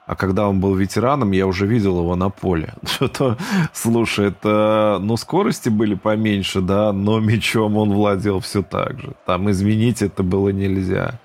А 0.05 0.15
когда 0.15 0.49
он 0.49 0.59
был 0.59 0.75
ветераном, 0.75 1.31
я 1.31 1.47
уже 1.47 1.65
видел 1.65 1.99
его 1.99 2.15
на 2.15 2.29
поле. 2.29 2.73
Что-то, 2.85 3.37
слушай, 3.73 4.27
это, 4.27 4.97
ну, 5.01 5.15
скорости 5.15 5.69
были 5.69 5.95
поменьше, 5.95 6.61
да, 6.61 6.91
но 6.91 7.19
мечом 7.19 7.77
он 7.77 7.93
владел 7.93 8.39
все 8.41 8.63
так 8.63 8.99
же. 8.99 9.13
Там 9.25 9.49
изменить 9.49 10.01
это 10.01 10.23
было 10.23 10.49
нельзя. 10.49 11.19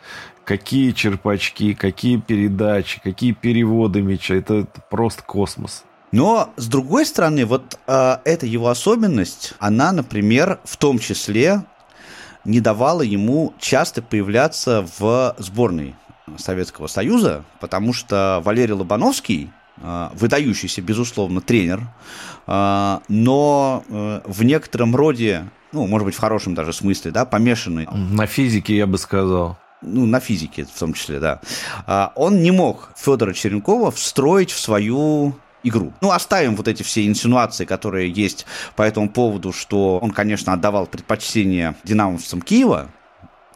Какие 0.44 0.92
черпачки, 0.92 1.75
какие 1.75 2.18
передачи, 2.18 3.00
какие 3.02 3.32
переводы 3.32 4.00
мяча. 4.00 4.35
Это, 4.35 4.54
это 4.54 4.80
просто 4.88 5.23
космос. 5.23 5.85
Но, 6.11 6.50
с 6.56 6.68
другой 6.68 7.04
стороны, 7.04 7.44
вот 7.44 7.78
э, 7.87 8.16
эта 8.25 8.47
его 8.47 8.68
особенность, 8.68 9.54
она, 9.58 9.92
например, 9.92 10.58
в 10.64 10.78
том 10.78 10.99
числе 10.99 11.64
не 12.47 12.61
давала 12.61 13.02
ему 13.02 13.52
часто 13.58 14.00
появляться 14.00 14.87
в 14.99 15.35
сборной 15.38 15.94
Советского 16.37 16.87
Союза, 16.87 17.44
потому 17.61 17.92
что 17.92 18.42
Валерий 18.44 18.75
Лобановский, 18.75 19.50
э, 19.78 20.08
выдающийся, 20.14 20.82
безусловно, 20.82 21.40
тренер, 21.40 21.82
э, 22.47 22.99
но 23.08 23.85
э, 23.88 24.20
в 24.25 24.44
некотором 24.44 24.94
роде, 24.94 25.49
ну, 25.73 25.87
может 25.87 26.04
быть, 26.04 26.14
в 26.14 26.20
хорошем 26.20 26.54
даже 26.54 26.73
смысле, 26.73 27.11
да, 27.11 27.25
помешанный. 27.25 27.87
На 27.92 28.26
физике, 28.26 28.76
я 28.76 28.87
бы 28.87 28.99
сказал 28.99 29.58
ну, 29.80 30.06
на 30.06 30.20
физике 30.20 30.64
в 30.64 30.78
том 30.78 30.92
числе, 30.92 31.20
да, 31.20 31.40
а, 31.87 32.12
он 32.16 32.42
не 32.42 32.50
мог 32.50 32.90
Федора 32.97 33.32
Черенкова 33.32 33.90
встроить 33.90 34.50
в 34.50 34.58
свою 34.58 35.35
игру. 35.62 35.92
Ну, 36.00 36.11
оставим 36.11 36.56
вот 36.56 36.68
эти 36.68 36.82
все 36.82 37.06
инсинуации, 37.06 37.64
которые 37.64 38.11
есть 38.11 38.47
по 38.76 38.82
этому 38.82 39.08
поводу, 39.08 39.52
что 39.52 39.99
он, 39.99 40.11
конечно, 40.11 40.52
отдавал 40.52 40.87
предпочтение 40.87 41.75
динамовцам 41.85 42.42
Киева, 42.42 42.90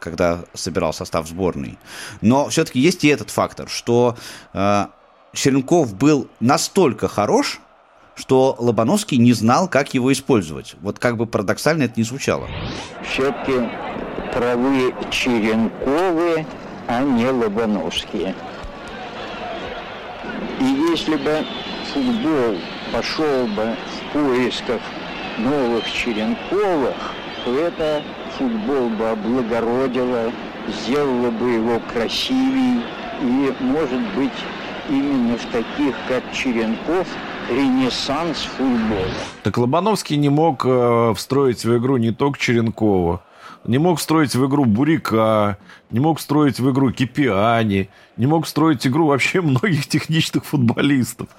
когда 0.03 0.43
собирал 0.53 0.93
состав 0.93 1.27
сборной. 1.27 1.77
Но 2.21 2.49
все-таки 2.49 2.79
есть 2.79 3.03
и 3.05 3.07
этот 3.07 3.29
фактор, 3.29 3.69
что 3.69 4.17
э, 4.53 4.87
Черенков 5.33 5.95
был 5.95 6.27
настолько 6.41 7.07
хорош, 7.07 7.61
что 8.15 8.55
Лобановский 8.59 9.17
не 9.17 9.31
знал, 9.31 9.69
как 9.69 9.93
его 9.93 10.11
использовать. 10.11 10.75
Вот 10.81 10.99
как 10.99 11.15
бы 11.15 11.25
парадоксально 11.25 11.83
это 11.83 11.93
не 11.95 12.03
звучало. 12.03 12.47
Все-таки 13.09 13.69
правы 14.33 14.93
Черенковы, 15.09 16.45
а 16.87 17.01
не 17.01 17.27
Лобановские. 17.27 18.35
И 20.59 20.65
если 20.65 21.15
бы 21.15 21.45
футбол 21.93 22.57
пошел 22.91 23.47
бы 23.47 23.75
в 23.75 24.13
поисках 24.13 24.81
новых 25.37 25.89
Черенковых, 25.89 26.95
это 27.45 28.03
футбол 28.37 28.89
бы 28.89 29.09
облагородило, 29.09 30.31
сделало 30.67 31.31
бы 31.31 31.49
его 31.49 31.81
красивее. 31.91 32.83
И, 33.21 33.53
может 33.61 34.01
быть, 34.15 34.33
именно 34.89 35.37
в 35.37 35.45
таких, 35.45 35.95
как 36.07 36.23
Черенков, 36.33 37.07
ренессанс 37.49 38.37
футбола. 38.57 39.05
Так 39.43 39.57
Лобановский 39.57 40.15
не 40.17 40.29
мог 40.29 40.65
э, 40.65 41.13
встроить 41.15 41.63
в 41.63 41.77
игру 41.77 41.97
не 41.97 42.11
только 42.11 42.39
Черенкова, 42.39 43.21
не 43.65 43.77
мог 43.77 43.99
строить 43.99 44.35
в 44.35 44.45
игру 44.45 44.65
Бурика, 44.65 45.57
не 45.91 45.99
мог 45.99 46.19
строить 46.19 46.59
в 46.59 46.69
игру 46.71 46.91
Кипиани, 46.91 47.89
не 48.17 48.27
мог 48.27 48.47
строить 48.47 48.85
игру 48.85 49.07
вообще 49.07 49.41
многих 49.41 49.87
техничных 49.87 50.45
футболистов. 50.45 51.29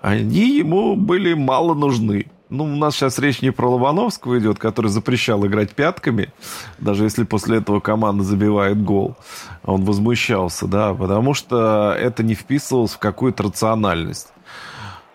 Они 0.00 0.58
ему 0.58 0.96
были 0.96 1.34
мало 1.34 1.74
нужны. 1.74 2.26
Ну, 2.48 2.64
у 2.64 2.76
нас 2.76 2.94
сейчас 2.94 3.18
речь 3.18 3.42
не 3.42 3.50
про 3.50 3.68
Лобановского 3.68 4.38
идет, 4.38 4.58
который 4.58 4.86
запрещал 4.88 5.44
играть 5.46 5.74
пятками, 5.74 6.32
даже 6.78 7.04
если 7.04 7.24
после 7.24 7.58
этого 7.58 7.80
команда 7.80 8.22
забивает 8.22 8.82
гол. 8.82 9.16
Он 9.64 9.84
возмущался, 9.84 10.68
да, 10.68 10.94
потому 10.94 11.34
что 11.34 11.96
это 11.98 12.22
не 12.22 12.34
вписывалось 12.34 12.92
в 12.92 12.98
какую-то 12.98 13.44
рациональность. 13.44 14.28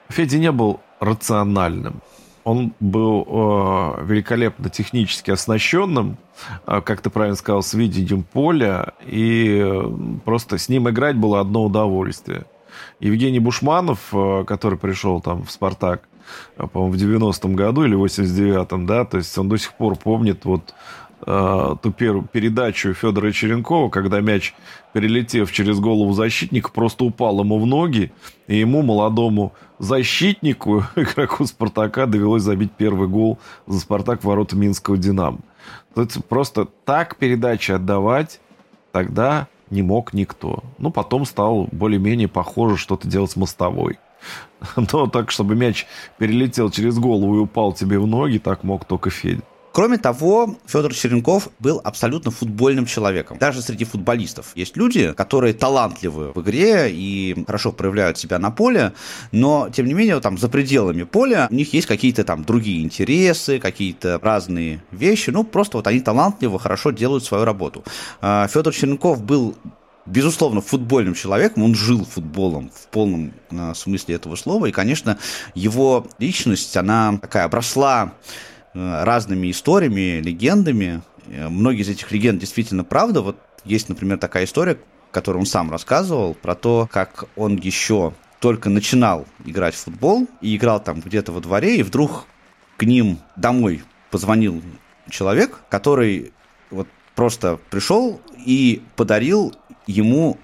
Федя 0.10 0.40
не 0.40 0.52
был 0.52 0.82
рациональным 1.00 2.02
он 2.44 2.74
был 2.80 3.26
э, 3.28 4.06
великолепно 4.06 4.70
технически 4.70 5.32
оснащенным, 5.32 6.18
э, 6.66 6.82
как 6.82 7.02
ты 7.02 7.10
правильно 7.10 7.36
сказал, 7.36 7.62
с 7.62 7.74
видением 7.74 8.24
поля, 8.24 8.94
и 9.06 9.62
э, 9.64 9.84
просто 10.26 10.58
с 10.58 10.70
ним 10.70 10.90
играть 10.90 11.18
было 11.18 11.40
одно 11.40 11.66
удовольствие. 11.66 12.46
Евгений 13.00 13.40
Бушманов, 13.40 14.00
э, 14.14 14.44
который 14.46 14.78
пришел 14.78 15.22
там 15.22 15.44
в 15.44 15.52
«Спартак», 15.52 16.08
по-моему, 16.56 16.94
в 16.94 16.96
90-м 16.96 17.56
году 17.56 17.84
или 17.84 17.98
89-м, 17.98 18.86
да, 18.86 19.06
то 19.06 19.18
есть 19.18 19.38
он 19.38 19.50
до 19.50 19.58
сих 19.58 19.74
пор 19.74 19.96
помнит 19.96 20.46
вот 20.46 20.74
э, 21.26 21.76
ту 21.82 21.92
первую 21.92 22.26
передачу 22.26 22.94
Федора 22.94 23.32
Черенкова, 23.32 23.90
когда 23.90 24.22
мяч, 24.22 24.54
перелетев 24.94 25.52
через 25.52 25.80
голову 25.80 26.14
защитника, 26.14 26.72
просто 26.72 27.06
упал 27.06 27.40
ему 27.40 27.60
в 27.60 27.66
ноги, 27.66 28.12
и 28.48 28.58
ему, 28.58 28.82
молодому 28.82 29.54
защитнику, 29.80 30.84
игроку 30.96 31.46
Спартака, 31.46 32.06
довелось 32.06 32.44
забить 32.44 32.72
первый 32.72 33.08
гол 33.08 33.40
за 33.68 33.80
Спартак 33.80 34.22
в 34.22 34.26
ворота 34.26 34.56
Минского 34.56 34.98
Динамо. 34.98 35.40
Тут 35.96 36.14
просто 36.28 36.66
так 36.86 37.18
передачи 37.18 37.72
отдавать 37.72 38.40
тогда 38.92 39.48
не 39.70 39.82
мог 39.82 40.14
никто. 40.14 40.64
Ну, 40.78 40.92
потом 40.92 41.26
стал 41.26 41.68
более-менее 41.72 42.28
похоже 42.28 42.78
что-то 42.78 43.08
делать 43.08 43.32
с 43.32 43.36
мостовой. 43.36 43.98
Но 44.76 45.08
так, 45.08 45.32
чтобы 45.32 45.56
мяч 45.56 45.86
перелетел 46.18 46.70
через 46.70 46.98
голову 46.98 47.38
и 47.38 47.40
упал 47.40 47.74
тебе 47.74 48.00
в 48.00 48.08
ноги, 48.08 48.38
так 48.38 48.64
мог 48.64 48.86
только 48.86 49.10
Федя. 49.10 49.42
Кроме 49.74 49.98
того, 49.98 50.58
Федор 50.66 50.94
Черенков 50.94 51.48
был 51.60 51.80
абсолютно 51.84 52.30
футбольным 52.30 52.86
человеком. 52.86 53.38
Даже 53.38 53.62
среди 53.62 53.86
футболистов 53.86 54.52
есть 54.56 54.76
люди, 54.76 55.14
которые 55.14 55.54
талантливы 55.54 56.34
в 56.34 56.42
игре 56.42 56.92
и 56.92 57.42
хорошо 57.48 57.72
проявляют 57.72 58.18
себя 58.18 58.38
на 58.38 58.52
поле, 58.52 58.92
но, 59.32 59.70
тем 59.70 59.86
не 59.86 59.94
менее, 59.94 60.20
там 60.20 60.38
за 60.38 60.50
пределами 60.50 61.04
поля 61.04 61.48
у 61.50 61.54
них 61.54 61.74
есть 61.74 61.88
какие-то 61.88 62.26
там 62.26 62.44
другие 62.44 62.84
интересы, 62.84 63.60
какие-то 63.60 64.20
разные 64.22 64.84
вещи. 64.92 65.30
Ну, 65.30 65.46
просто 65.46 65.78
вот 65.78 65.88
они 65.88 66.02
талантливо, 66.02 66.60
хорошо 66.60 66.92
делают 66.92 67.24
свою 67.24 67.46
работу. 67.46 67.84
А, 68.20 68.48
Федор 68.48 68.74
Черенков 68.74 69.24
был 69.24 69.56
безусловно, 70.06 70.62
футбольным 70.62 71.14
человеком, 71.14 71.64
он 71.64 71.76
жил 71.76 72.06
футболом 72.06 72.72
в 72.74 72.88
полном 72.88 73.34
э, 73.50 73.74
смысле 73.76 74.16
этого 74.16 74.36
слова, 74.36 74.66
и, 74.66 74.72
конечно, 74.72 75.18
его 75.56 76.08
личность, 76.20 76.76
она 76.78 77.18
такая 77.22 77.46
обросла 77.46 78.14
Э, 78.74 79.04
разными 79.04 79.52
историями, 79.52 80.22
легендами. 80.22 81.02
Э, 81.28 81.50
многие 81.50 81.82
из 81.82 81.90
этих 81.90 82.12
легенд 82.12 82.40
действительно 82.40 82.86
правда. 82.86 83.22
Вот 83.22 83.38
есть, 83.66 83.90
например, 83.90 84.18
такая 84.18 84.46
история, 84.46 84.78
которую 85.12 85.42
он 85.42 85.46
сам 85.46 85.70
рассказывал, 85.70 86.36
про 86.36 86.56
то, 86.56 86.88
как 86.92 87.26
он 87.36 87.58
еще 87.58 88.14
только 88.40 88.70
начинал 88.70 89.26
играть 89.46 89.76
в 89.76 89.80
футбол 89.80 90.28
и 90.40 90.56
играл 90.56 90.82
там 90.82 91.02
где-то 91.02 91.34
во 91.34 91.42
дворе, 91.42 91.78
и 91.78 91.84
вдруг 91.84 92.26
к 92.78 92.84
ним 92.84 93.20
домой 93.36 93.84
позвонил 94.10 94.62
человек, 95.10 95.60
который 95.70 96.32
вот 96.70 96.88
просто 97.14 97.60
пришел 97.70 98.22
и 98.46 98.82
подарил 98.96 99.54
ему 99.88 100.38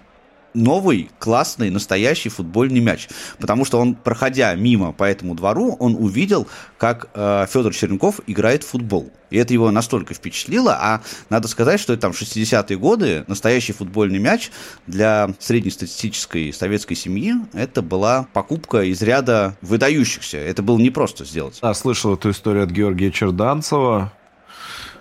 новый, 0.58 1.10
классный, 1.20 1.70
настоящий 1.70 2.30
футбольный 2.30 2.80
мяч. 2.80 3.08
Потому 3.40 3.64
что 3.64 3.80
он, 3.80 3.96
проходя 3.96 4.54
мимо 4.56 4.92
по 4.92 5.04
этому 5.04 5.36
двору, 5.36 5.76
он 5.80 5.96
увидел, 5.96 6.48
как 6.78 7.10
э, 7.14 7.46
Федор 7.50 7.74
Черенков 7.74 8.20
играет 8.28 8.64
в 8.64 8.68
футбол. 8.68 9.12
И 9.30 9.38
это 9.38 9.54
его 9.54 9.72
настолько 9.72 10.14
впечатлило, 10.14 10.78
а 10.80 11.02
надо 11.30 11.48
сказать, 11.48 11.80
что 11.80 11.94
это 11.94 12.04
там 12.04 12.12
60-е 12.12 12.78
годы, 12.78 13.26
настоящий 13.28 13.74
футбольный 13.74 14.20
мяч 14.20 14.52
для 14.88 15.30
среднестатистической 15.40 16.54
советской 16.54 16.96
семьи, 16.96 17.34
это 17.54 17.82
была 17.82 18.28
покупка 18.34 18.84
из 18.84 19.02
ряда 19.02 19.58
выдающихся. 19.62 20.38
Это 20.38 20.64
было 20.64 20.78
непросто 20.78 21.26
сделать. 21.26 21.60
Да, 21.62 21.74
слышал 21.74 22.14
эту 22.14 22.32
историю 22.32 22.64
от 22.64 22.72
Георгия 22.72 23.12
Черданцева. 23.12 24.14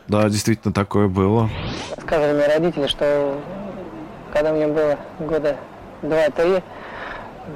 Да, 0.09 0.29
действительно 0.29 0.73
такое 0.73 1.09
было. 1.09 1.51
Сказали 2.01 2.37
мне 2.37 2.47
родители, 2.47 2.87
что 2.87 3.41
когда 4.37 4.53
мне 4.53 4.67
было 4.67 4.99
года 5.19 5.57
два-три, 6.03 6.63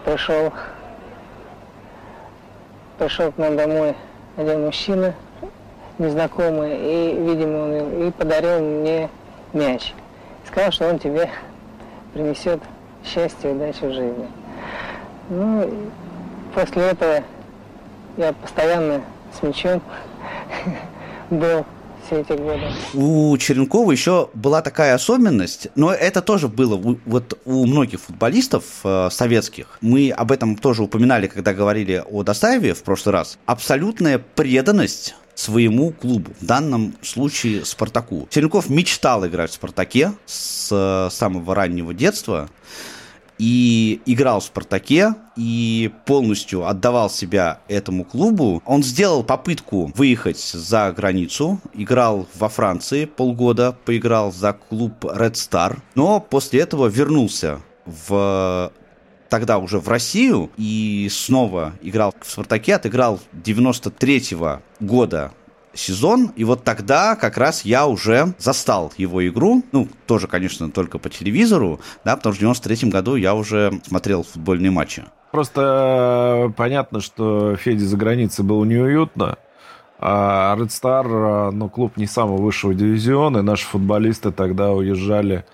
пришел, 0.06 0.50
пришел 2.98 3.30
к 3.32 3.36
нам 3.36 3.54
домой 3.54 3.94
один 4.38 4.64
мужчина, 4.64 5.14
незнакомый, 5.98 6.74
и, 6.78 7.20
видимо, 7.20 7.64
он 7.64 8.08
и 8.08 8.10
подарил 8.10 8.60
мне 8.60 9.10
мяч. 9.52 9.92
Сказал, 10.46 10.72
что 10.72 10.88
он 10.88 10.98
тебе 10.98 11.28
принесет 12.14 12.62
счастье 13.04 13.50
и 13.50 13.54
удачу 13.54 13.88
в 13.88 13.92
жизни. 13.92 14.26
Ну, 15.28 15.70
после 16.54 16.82
этого 16.82 17.22
я 18.16 18.32
постоянно 18.32 19.02
с 19.38 19.42
мячом 19.42 19.82
был 21.28 21.66
все 22.10 22.20
эти 22.20 22.32
годы. 22.32 22.72
У 22.94 23.36
Черенкова 23.36 23.92
еще 23.92 24.30
была 24.34 24.62
такая 24.62 24.94
особенность, 24.94 25.68
но 25.76 25.92
это 25.92 26.20
тоже 26.20 26.48
было 26.48 26.74
у, 26.74 26.98
вот 27.06 27.38
у 27.44 27.66
многих 27.66 28.00
футболистов 28.00 28.64
э, 28.84 29.08
советских. 29.10 29.78
Мы 29.80 30.10
об 30.10 30.32
этом 30.32 30.56
тоже 30.56 30.82
упоминали, 30.82 31.28
когда 31.28 31.54
говорили 31.54 32.02
о 32.04 32.22
Достаеве 32.22 32.74
в 32.74 32.82
прошлый 32.82 33.12
раз. 33.12 33.38
Абсолютная 33.46 34.18
преданность 34.18 35.14
своему 35.34 35.92
клубу, 35.92 36.32
в 36.40 36.44
данном 36.44 36.94
случае 37.02 37.64
Спартаку. 37.64 38.28
Черенков 38.30 38.68
мечтал 38.68 39.26
играть 39.26 39.50
в 39.50 39.54
Спартаке 39.54 40.12
с 40.26 40.68
э, 40.70 41.08
самого 41.10 41.54
раннего 41.54 41.94
детства 41.94 42.50
и 43.40 44.02
играл 44.04 44.40
в 44.40 44.44
«Спартаке», 44.44 45.14
и 45.34 45.90
полностью 46.04 46.66
отдавал 46.66 47.08
себя 47.08 47.60
этому 47.68 48.04
клубу. 48.04 48.62
Он 48.66 48.82
сделал 48.82 49.24
попытку 49.24 49.90
выехать 49.96 50.38
за 50.38 50.92
границу, 50.92 51.58
играл 51.72 52.28
во 52.34 52.50
Франции 52.50 53.06
полгода, 53.06 53.74
поиграл 53.86 54.30
за 54.30 54.52
клуб 54.52 55.06
Red 55.06 55.32
Star, 55.32 55.78
но 55.94 56.20
после 56.20 56.60
этого 56.60 56.88
вернулся 56.88 57.60
в 57.86 58.70
тогда 59.30 59.58
уже 59.58 59.78
в 59.78 59.88
Россию 59.88 60.50
и 60.58 61.08
снова 61.10 61.72
играл 61.80 62.12
в 62.20 62.30
«Спартаке», 62.30 62.74
отыграл 62.74 63.20
93-го 63.32 64.60
года 64.80 65.32
сезон, 65.74 66.32
и 66.36 66.44
вот 66.44 66.64
тогда 66.64 67.16
как 67.16 67.36
раз 67.36 67.64
я 67.64 67.86
уже 67.86 68.34
застал 68.38 68.92
его 68.96 69.26
игру, 69.28 69.62
ну, 69.72 69.88
тоже, 70.06 70.26
конечно, 70.26 70.70
только 70.70 70.98
по 70.98 71.08
телевизору, 71.08 71.80
да, 72.04 72.16
потому 72.16 72.34
что 72.34 72.38
в 72.38 72.56
93 72.56 72.90
году 72.90 73.16
я 73.16 73.34
уже 73.34 73.80
смотрел 73.86 74.22
футбольные 74.24 74.70
матчи. 74.70 75.04
Просто 75.30 76.48
э, 76.48 76.52
понятно, 76.56 77.00
что 77.00 77.54
Феде 77.56 77.84
за 77.84 77.96
границей 77.96 78.44
было 78.44 78.64
неуютно, 78.64 79.38
а 79.98 80.56
Red 80.56 80.68
Star, 80.68 81.48
э, 81.48 81.50
ну, 81.52 81.68
клуб 81.68 81.96
не 81.96 82.06
самого 82.06 82.42
высшего 82.42 82.74
дивизиона, 82.74 83.38
и 83.38 83.42
наши 83.42 83.66
футболисты 83.66 84.32
тогда 84.32 84.72
уезжали 84.72 85.44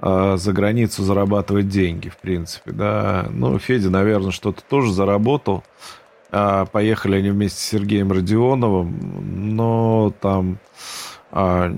э, 0.00 0.36
за 0.36 0.52
границу 0.52 1.02
зарабатывать 1.02 1.68
деньги, 1.68 2.10
в 2.10 2.18
принципе, 2.18 2.72
да. 2.72 3.26
Ну, 3.30 3.58
Федя, 3.58 3.88
наверное, 3.88 4.32
что-то 4.32 4.62
тоже 4.62 4.92
заработал. 4.92 5.64
А, 6.30 6.66
поехали 6.66 7.16
они 7.16 7.30
вместе 7.30 7.58
с 7.58 7.64
Сергеем 7.64 8.12
Родионовым, 8.12 9.56
но 9.56 10.12
там 10.20 10.58
а, 11.30 11.72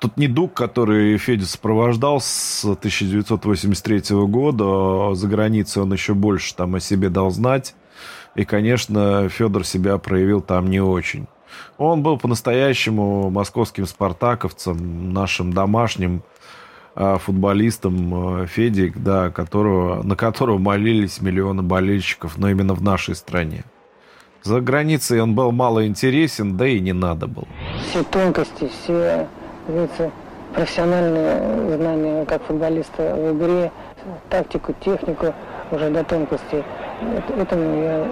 Тут 0.00 0.16
недуг, 0.16 0.52
который 0.52 1.16
Федя 1.16 1.46
сопровождал 1.46 2.20
с 2.20 2.64
1983 2.64 4.16
года, 4.26 5.14
за 5.14 5.28
границей 5.28 5.82
он 5.82 5.92
еще 5.92 6.14
больше 6.14 6.56
там 6.56 6.74
о 6.74 6.80
себе 6.80 7.08
дал 7.08 7.30
знать. 7.30 7.76
И, 8.34 8.44
конечно, 8.44 9.28
Федор 9.28 9.64
себя 9.64 9.96
проявил 9.98 10.40
там 10.40 10.68
не 10.68 10.80
очень. 10.80 11.28
Он 11.78 12.02
был 12.02 12.18
по-настоящему 12.18 13.30
московским 13.30 13.86
спартаковцем, 13.86 15.12
нашим 15.12 15.52
домашним 15.52 16.22
а, 16.22 16.35
футболистом 16.96 18.14
а, 18.14 18.46
Феди, 18.46 18.92
да, 18.96 19.30
которого, 19.30 20.02
на 20.02 20.16
которого 20.16 20.58
молились 20.58 21.20
миллионы 21.20 21.62
болельщиков, 21.62 22.38
но 22.38 22.50
именно 22.50 22.74
в 22.74 22.82
нашей 22.82 23.14
стране. 23.14 23.64
За 24.42 24.60
границей 24.60 25.20
он 25.20 25.34
был 25.34 25.52
мало 25.52 25.86
интересен, 25.86 26.56
да 26.56 26.66
и 26.66 26.80
не 26.80 26.92
надо 26.92 27.26
было. 27.26 27.46
Все 27.90 28.02
тонкости, 28.04 28.68
все 28.68 29.26
говорится, 29.66 30.10
профессиональные 30.54 31.76
знания 31.76 32.24
как 32.24 32.42
футболиста 32.44 33.14
в 33.14 33.36
игре, 33.36 33.72
тактику, 34.30 34.72
технику 34.84 35.34
уже 35.70 35.90
до 35.90 36.04
тонкости. 36.04 36.64
Этому 37.36 37.82
я 37.82 38.06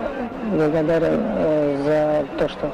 благодарен 0.56 1.20
э, 1.20 1.82
за 1.84 2.38
то, 2.38 2.48
что 2.48 2.70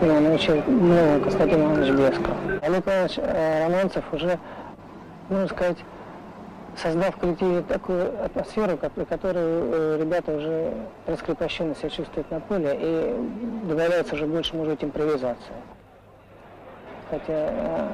меня 0.00 0.20
научил 0.20 0.62
новый 0.66 1.20
Константин 1.20 1.60
Иванович 1.60 1.90
Блесков. 1.92 2.36
Олег 2.62 2.86
Иванович 2.86 3.12
э, 3.18 3.66
Романцев 3.66 4.04
уже, 4.12 4.38
можно 5.30 5.48
сказать, 5.48 5.78
создав 6.76 7.16
в 7.16 7.18
коллективе 7.18 7.62
такую 7.62 8.24
атмосферу, 8.24 8.76
при 8.76 9.04
которой 9.04 9.42
э, 9.42 9.98
ребята 10.00 10.32
уже 10.32 10.72
раскрепощенно 11.06 11.74
себя 11.74 11.90
чувствуют 11.90 12.30
на 12.30 12.40
поле 12.40 12.78
и 12.80 13.66
добавляется 13.68 14.14
уже 14.14 14.26
больше, 14.26 14.56
может 14.56 14.74
быть, 14.74 14.84
импровизация 14.84 15.56
хотя 17.10 17.22
э, 17.28 17.88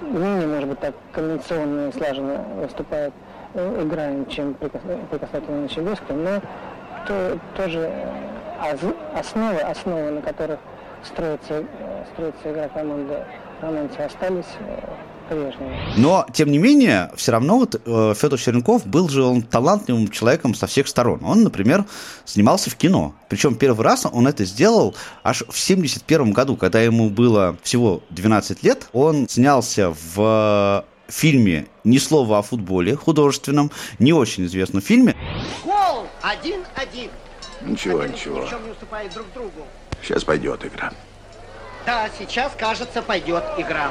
ныне, 0.00 0.46
может 0.46 0.68
быть, 0.68 0.80
так 0.80 0.94
конвенционно 1.12 1.88
и 1.88 1.92
слаженно 1.92 2.44
выступает, 2.56 3.12
э, 3.54 3.82
играем, 3.82 4.26
чем 4.26 4.54
при, 4.54 4.68
при 4.68 5.18
Константине 5.18 5.68
но 6.10 6.40
то, 7.06 7.38
тоже 7.56 7.90
основы, 9.14 9.60
основы, 9.60 10.10
на 10.10 10.22
которых 10.22 10.58
строится, 11.04 11.64
строится 12.12 12.52
игра 12.52 12.68
команды 12.68 13.24
Романцы, 13.60 13.98
остались 13.98 14.56
но, 15.96 16.26
тем 16.32 16.50
не 16.50 16.58
менее, 16.58 17.10
все 17.16 17.32
равно 17.32 17.58
вот 17.58 17.74
э, 17.74 18.14
Федор 18.16 18.38
Черенков 18.38 18.86
был 18.86 19.08
же 19.08 19.22
он 19.22 19.42
талантливым 19.42 20.08
человеком 20.08 20.54
со 20.54 20.66
всех 20.66 20.88
сторон. 20.88 21.20
Он, 21.24 21.42
например, 21.42 21.84
снимался 22.24 22.70
в 22.70 22.76
кино. 22.76 23.14
Причем 23.28 23.54
первый 23.56 23.82
раз 23.84 24.06
он 24.10 24.26
это 24.26 24.44
сделал 24.44 24.94
аж 25.22 25.44
в 25.48 25.58
71 25.58 26.32
году, 26.32 26.56
когда 26.56 26.80
ему 26.80 27.10
было 27.10 27.56
всего 27.62 28.02
12 28.10 28.62
лет. 28.62 28.88
Он 28.92 29.28
снялся 29.28 29.94
в 30.14 30.84
фильме 31.08 31.66
«Ни 31.84 31.98
слова 31.98 32.38
о 32.38 32.42
футболе» 32.42 32.94
художественном, 32.94 33.70
не 33.98 34.12
очень 34.12 34.46
известном 34.46 34.82
фильме. 34.82 35.16
Гол! 35.64 36.06
Один-один. 36.22 37.10
Ничего, 37.62 38.00
Один 38.00 38.14
ничего. 38.14 38.46
Друг 39.14 39.26
другу. 39.34 39.66
Сейчас 40.02 40.24
пойдет 40.24 40.64
игра. 40.64 40.92
Да, 41.88 42.10
сейчас, 42.18 42.52
кажется, 42.54 43.00
пойдет 43.00 43.42
игра. 43.56 43.90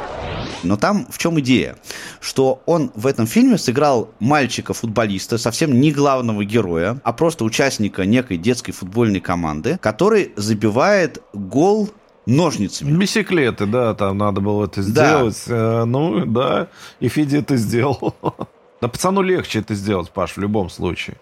Но 0.62 0.78
там 0.78 1.08
в 1.10 1.18
чем 1.18 1.40
идея? 1.40 1.78
Что 2.22 2.62
он 2.68 2.92
в 2.94 3.08
этом 3.08 3.26
фильме 3.26 3.58
сыграл 3.58 4.12
мальчика-футболиста, 4.20 5.40
совсем 5.40 5.82
не 5.82 5.92
главного 5.92 6.46
героя, 6.46 7.02
а 7.04 7.12
просто 7.12 7.44
участника 7.44 8.06
некой 8.06 8.38
детской 8.38 8.72
футбольной 8.72 9.20
команды, 9.20 9.80
который 9.82 10.32
забивает 10.36 11.24
гол 11.34 11.90
ножницами. 12.28 12.96
Бисеклеты, 12.96 13.66
да, 13.66 13.96
там 13.96 14.20
надо 14.20 14.42
было 14.42 14.66
это 14.66 14.84
сделать. 14.84 15.44
Да. 15.48 15.82
Э, 15.82 15.86
ну, 15.86 16.24
да, 16.24 16.68
и 17.00 17.08
Фиди 17.08 17.38
это 17.38 17.58
сделал. 17.58 18.14
Да 18.80 18.88
пацану 18.88 19.24
легче 19.24 19.58
это 19.58 19.74
сделать, 19.74 20.12
Паш, 20.12 20.34
в 20.34 20.38
любом 20.38 20.70
случае. 20.70 21.18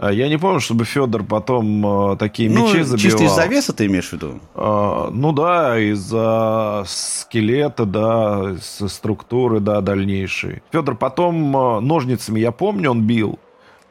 А, 0.00 0.10
я 0.12 0.28
не 0.28 0.38
помню, 0.38 0.60
чтобы 0.60 0.86
Федор 0.86 1.24
потом 1.24 2.12
э, 2.12 2.16
такие 2.16 2.48
ну, 2.48 2.66
мячи 2.66 2.82
забивал. 2.82 2.98
Чисто 3.10 3.24
из-за 3.24 3.46
веса 3.46 3.74
ты 3.74 3.84
имеешь 3.84 4.08
в 4.08 4.12
виду? 4.14 4.40
А, 4.54 5.10
ну 5.12 5.32
да, 5.32 5.78
из-за 5.78 6.84
скелета, 6.86 7.84
да, 7.84 8.56
из 8.56 8.90
структуры, 8.90 9.60
да, 9.60 9.82
дальнейшей. 9.82 10.62
Федор 10.72 10.96
потом 10.96 11.54
э, 11.54 11.80
ножницами, 11.80 12.40
я 12.40 12.50
помню, 12.50 12.92
он 12.92 13.02
бил. 13.02 13.38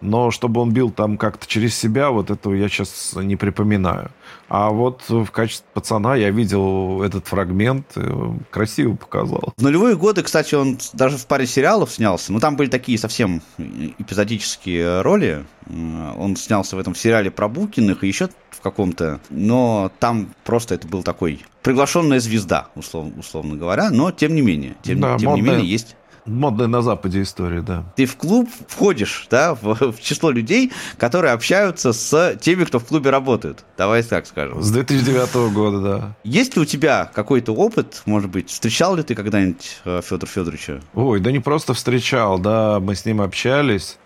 Но 0.01 0.31
чтобы 0.31 0.61
он 0.61 0.71
бил 0.71 0.91
там 0.91 1.17
как-то 1.17 1.47
через 1.47 1.75
себя, 1.75 2.09
вот 2.09 2.31
этого 2.31 2.53
я 2.53 2.69
сейчас 2.69 3.13
не 3.15 3.35
припоминаю. 3.35 4.11
А 4.47 4.69
вот 4.69 5.03
в 5.09 5.27
качестве 5.27 5.65
пацана 5.73 6.15
я 6.15 6.31
видел 6.31 7.03
этот 7.03 7.27
фрагмент, 7.27 7.85
э, 7.95 8.31
красиво 8.49 8.95
показал. 8.95 9.53
В 9.57 9.61
нулевые 9.61 9.95
годы, 9.95 10.23
кстати, 10.23 10.55
он 10.55 10.79
даже 10.93 11.17
в 11.17 11.27
паре 11.27 11.45
сериалов 11.45 11.91
снялся. 11.91 12.33
Ну, 12.33 12.39
там 12.39 12.55
были 12.55 12.69
такие 12.69 12.97
совсем 12.97 13.41
эпизодические 13.57 15.01
роли. 15.01 15.45
Он 15.67 16.35
снялся 16.35 16.75
в 16.75 16.79
этом 16.79 16.95
сериале 16.95 17.29
про 17.29 17.47
Букиных 17.47 18.03
и 18.03 18.07
еще 18.07 18.29
в 18.49 18.61
каком-то. 18.61 19.19
Но 19.29 19.91
там 19.99 20.33
просто 20.43 20.75
это 20.75 20.87
был 20.87 21.03
такой 21.03 21.41
приглашенная 21.61 22.19
звезда, 22.19 22.69
условно, 22.75 23.13
условно 23.19 23.55
говоря. 23.55 23.91
Но 23.91 24.11
тем 24.11 24.33
не 24.33 24.41
менее, 24.41 24.75
тем, 24.81 24.99
да, 24.99 25.17
тем 25.17 25.35
не 25.35 25.41
менее, 25.41 25.69
есть 25.69 25.95
Модная 26.25 26.67
на 26.67 26.81
Западе 26.81 27.21
история, 27.21 27.61
да. 27.61 27.83
Ты 27.95 28.05
в 28.05 28.15
клуб 28.17 28.49
входишь, 28.67 29.27
да, 29.29 29.55
в, 29.55 29.91
в 29.91 30.01
число 30.01 30.31
людей, 30.31 30.71
которые 30.97 31.33
общаются 31.33 31.93
с 31.93 32.37
теми, 32.41 32.63
кто 32.63 32.79
в 32.79 32.85
клубе 32.85 33.09
работает. 33.09 33.63
Давай 33.77 34.03
так 34.03 34.25
скажем. 34.25 34.61
С 34.61 34.71
2009 34.71 35.53
года, 35.53 35.79
да. 35.81 36.15
Есть 36.23 36.55
ли 36.55 36.61
у 36.61 36.65
тебя 36.65 37.09
какой-то 37.13 37.53
опыт, 37.53 38.01
может 38.05 38.29
быть, 38.29 38.49
встречал 38.49 38.95
ли 38.95 39.03
ты 39.03 39.15
когда-нибудь 39.15 39.81
э, 39.85 40.01
Федора 40.03 40.29
Федоровича? 40.29 40.79
Ой, 40.93 41.19
да 41.19 41.31
не 41.31 41.39
просто 41.39 41.73
встречал, 41.73 42.39
да, 42.39 42.79
мы 42.79 42.95
с 42.95 43.05
ним 43.05 43.21
общались. 43.21 43.97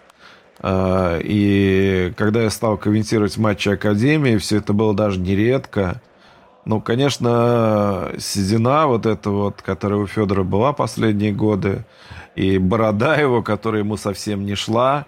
Э, 0.59 1.19
и 1.23 2.13
когда 2.15 2.41
я 2.41 2.49
стал 2.49 2.77
комментировать 2.77 3.37
матчи 3.37 3.69
Академии, 3.69 4.37
все 4.37 4.57
это 4.57 4.73
было 4.73 4.93
даже 4.93 5.19
нередко. 5.19 6.01
Ну, 6.65 6.79
конечно, 6.79 8.11
седина 8.19 8.87
вот 8.87 9.05
эта 9.05 9.29
вот, 9.29 9.61
которая 9.61 9.99
у 9.99 10.07
Федора 10.07 10.43
была 10.43 10.71
последние 10.71 11.33
годы, 11.33 11.85
и 12.35 12.57
борода 12.57 13.15
его, 13.15 13.41
которая 13.41 13.81
ему 13.81 13.97
совсем 13.97 14.45
не 14.45 14.55
шла, 14.55 15.05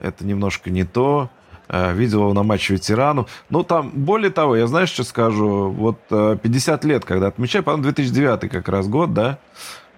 это 0.00 0.26
немножко 0.26 0.70
не 0.70 0.84
то. 0.84 1.30
Э, 1.68 1.92
видел 1.92 2.20
его 2.22 2.32
на 2.32 2.42
матче 2.42 2.74
ветерану. 2.74 3.26
Ну, 3.50 3.62
там, 3.62 3.90
более 3.90 4.30
того, 4.30 4.56
я 4.56 4.66
знаешь, 4.66 4.88
что 4.88 5.04
скажу? 5.04 5.70
Вот 5.70 5.98
50 6.08 6.84
э, 6.84 6.88
лет, 6.88 7.04
когда 7.04 7.28
отмечаю, 7.28 7.62
по-моему, 7.62 7.84
2009 7.84 8.50
как 8.50 8.68
раз 8.68 8.88
год, 8.88 9.12
да? 9.12 9.38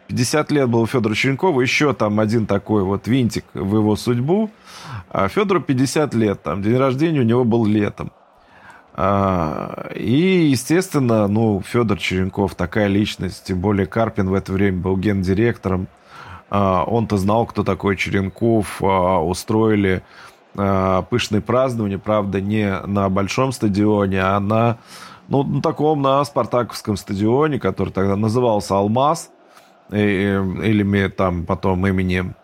50 0.08 0.50
лет 0.50 0.68
был 0.68 0.80
у 0.80 0.86
Федора 0.86 1.14
Черенкова, 1.14 1.60
еще 1.60 1.92
там 1.92 2.18
один 2.18 2.46
такой 2.46 2.82
вот 2.82 3.06
винтик 3.06 3.44
в 3.54 3.76
его 3.76 3.94
судьбу. 3.94 4.50
А 5.08 5.28
Федору 5.28 5.60
50 5.60 6.14
лет, 6.14 6.42
там 6.42 6.62
день 6.62 6.76
рождения 6.76 7.20
у 7.20 7.24
него 7.24 7.44
был 7.44 7.64
летом. 7.64 8.10
А, 8.94 9.90
и, 9.94 10.48
естественно, 10.50 11.26
ну, 11.28 11.62
Федор 11.64 11.98
Черенков 11.98 12.54
такая 12.54 12.86
личность, 12.86 13.44
тем 13.44 13.60
более 13.60 13.86
Карпин 13.86 14.28
в 14.28 14.34
это 14.34 14.52
время 14.52 14.78
был 14.78 14.96
гендиректором. 14.96 15.86
А, 16.50 16.84
он-то 16.84 17.16
знал, 17.16 17.46
кто 17.46 17.64
такой 17.64 17.96
Черенков. 17.96 18.82
А, 18.82 19.24
устроили 19.24 20.02
пышные 21.10 21.40
празднования, 21.40 21.98
правда, 21.98 22.40
не 22.40 22.80
на 22.80 23.08
большом 23.08 23.52
стадионе, 23.52 24.20
а 24.20 24.40
на, 24.40 24.78
ну, 25.28 25.44
на 25.44 25.62
таком, 25.62 26.02
на 26.02 26.24
Спартаковском 26.24 26.96
стадионе, 26.96 27.60
который 27.60 27.92
тогда 27.92 28.16
назывался 28.16 28.74
«Алмаз», 28.74 29.30
или 29.92 31.08
там 31.08 31.46
потом 31.46 31.86
именем 31.86 32.34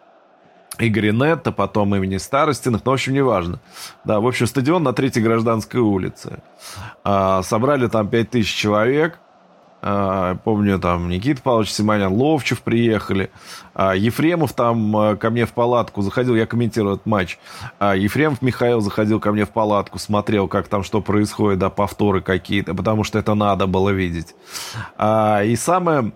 Игоря 0.78 1.12
Нетта, 1.12 1.52
потом 1.52 1.94
имени 1.94 2.18
Старостиных, 2.18 2.82
ну, 2.84 2.90
в 2.90 2.94
общем, 2.94 3.14
неважно. 3.14 3.60
Да, 4.04 4.20
в 4.20 4.26
общем, 4.26 4.46
стадион 4.46 4.82
на 4.82 4.92
Третьей 4.92 5.22
Гражданской 5.22 5.80
улице. 5.80 6.38
А, 7.04 7.42
собрали 7.42 7.86
там 7.88 8.08
5000 8.08 8.54
человек, 8.54 9.18
А, 9.82 10.36
помню, 10.42 10.78
там 10.80 11.08
Никита 11.08 11.40
Павлович 11.42 11.70
Симонян, 11.70 12.12
Ловчев 12.12 12.62
приехали. 12.62 13.30
А, 13.74 13.94
Ефремов 13.94 14.52
там 14.52 14.96
а, 14.96 15.16
ко 15.16 15.30
мне 15.30 15.46
в 15.46 15.52
палатку 15.52 16.02
заходил, 16.02 16.34
я 16.34 16.46
комментировал 16.46 16.94
этот 16.94 17.06
матч. 17.06 17.38
Ефремов 17.80 18.42
Михаил 18.42 18.80
заходил 18.80 19.20
ко 19.20 19.32
мне 19.32 19.44
в 19.44 19.50
палатку, 19.50 19.98
смотрел, 19.98 20.48
как 20.48 20.66
там 20.68 20.82
что 20.82 21.00
происходит, 21.00 21.60
да, 21.60 21.70
повторы 21.70 22.20
какие-то, 22.20 22.74
потому 22.74 23.04
что 23.04 23.18
это 23.18 23.34
надо 23.34 23.66
было 23.66 23.90
видеть. 23.90 24.34
И 24.98 25.56
самое 25.56 26.12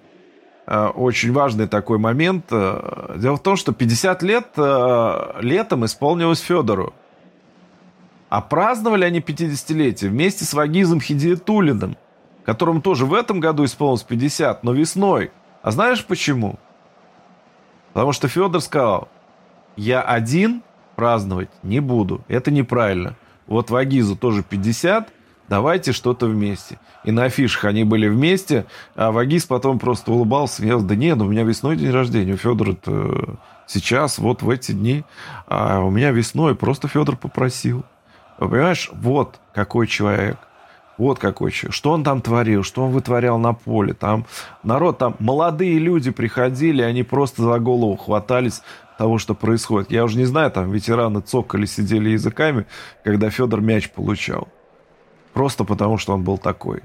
очень 0.71 1.33
важный 1.33 1.67
такой 1.67 1.99
момент. 1.99 2.47
Дело 2.49 3.37
в 3.37 3.43
том, 3.43 3.57
что 3.57 3.73
50 3.73 4.23
лет 4.23 4.47
летом 4.57 5.85
исполнилось 5.85 6.39
Федору. 6.41 6.95
А 8.29 8.41
праздновали 8.41 9.05
они 9.05 9.19
50-летие 9.19 10.09
вместе 10.09 10.45
с 10.45 10.55
Вагизом 10.55 11.01
Хидиетулиным 11.01 11.97
которому 12.45 12.81
тоже 12.81 13.07
в 13.07 13.15
этом 13.15 13.41
году 13.41 13.65
исполнилось 13.65 14.03
50, 14.03 14.65
но 14.65 14.73
весной. 14.73 15.31
А 15.63 15.71
знаешь 15.71 16.05
почему? 16.05 16.59
Потому 17.93 18.13
что 18.13 18.29
Федор 18.29 18.61
сказал, 18.61 19.09
я 19.77 20.01
один 20.01 20.63
праздновать 20.97 21.51
не 21.63 21.81
буду. 21.81 22.25
Это 22.29 22.51
неправильно. 22.51 23.15
Вот 23.47 23.71
Вагизу 23.71 24.17
тоже 24.17 24.43
50, 24.43 25.09
давайте 25.51 25.93
что-то 25.93 26.27
вместе. 26.27 26.79
И 27.05 27.11
на 27.11 27.25
афишах 27.25 27.67
они 27.67 27.85
были 27.85 28.09
вместе, 28.09 28.65
а 28.95 29.11
Вагиз 29.11 29.45
потом 29.45 29.79
просто 29.79 30.13
улыбался, 30.13 30.57
смеялся, 30.57 30.87
да 30.87 30.95
нет, 30.95 31.19
ну, 31.19 31.27
у 31.27 31.29
меня 31.29 31.43
весной 31.43 31.77
день 31.77 31.91
рождения, 31.91 32.35
у 32.35 32.37
Федора 32.39 32.77
сейчас, 33.67 34.19
вот 34.19 34.43
в 34.43 34.49
эти 34.49 34.73
дни, 34.73 35.05
а 35.47 35.81
у 35.81 35.91
меня 35.91 36.13
весной, 36.13 36.55
просто 36.55 36.89
Федор 36.89 37.17
попросил. 37.17 37.85
Понимаешь, 38.39 38.91
вот 38.95 39.39
какой 39.53 39.87
человек. 39.87 40.39
Вот 40.97 41.19
какой 41.19 41.51
человек. 41.51 41.75
Что 41.75 41.93
он 41.93 42.05
там 42.05 42.21
творил, 42.23 42.63
что 42.63 42.85
он 42.85 42.93
вытворял 42.93 43.39
на 43.39 43.53
поле. 43.53 43.93
Там 43.93 44.27
народ, 44.63 44.99
там 44.99 45.17
молодые 45.19 45.79
люди 45.79 46.11
приходили, 46.11 46.83
они 46.83 47.03
просто 47.03 47.43
за 47.43 47.59
голову 47.59 47.97
хватались 47.97 48.63
того, 48.99 49.19
что 49.19 49.35
происходит. 49.35 49.91
Я 49.91 50.05
уже 50.05 50.17
не 50.17 50.27
знаю, 50.27 50.51
там 50.51 50.71
ветераны 50.71 51.21
цокали, 51.21 51.67
сидели 51.67 52.11
языками, 52.11 52.67
когда 53.03 53.31
Федор 53.31 53.61
мяч 53.61 53.91
получал. 53.91 54.49
Просто 55.33 55.65
потому, 55.65 55.99
что 55.99 56.15
он 56.15 56.23
был 56.23 56.39
такой. 56.39 56.83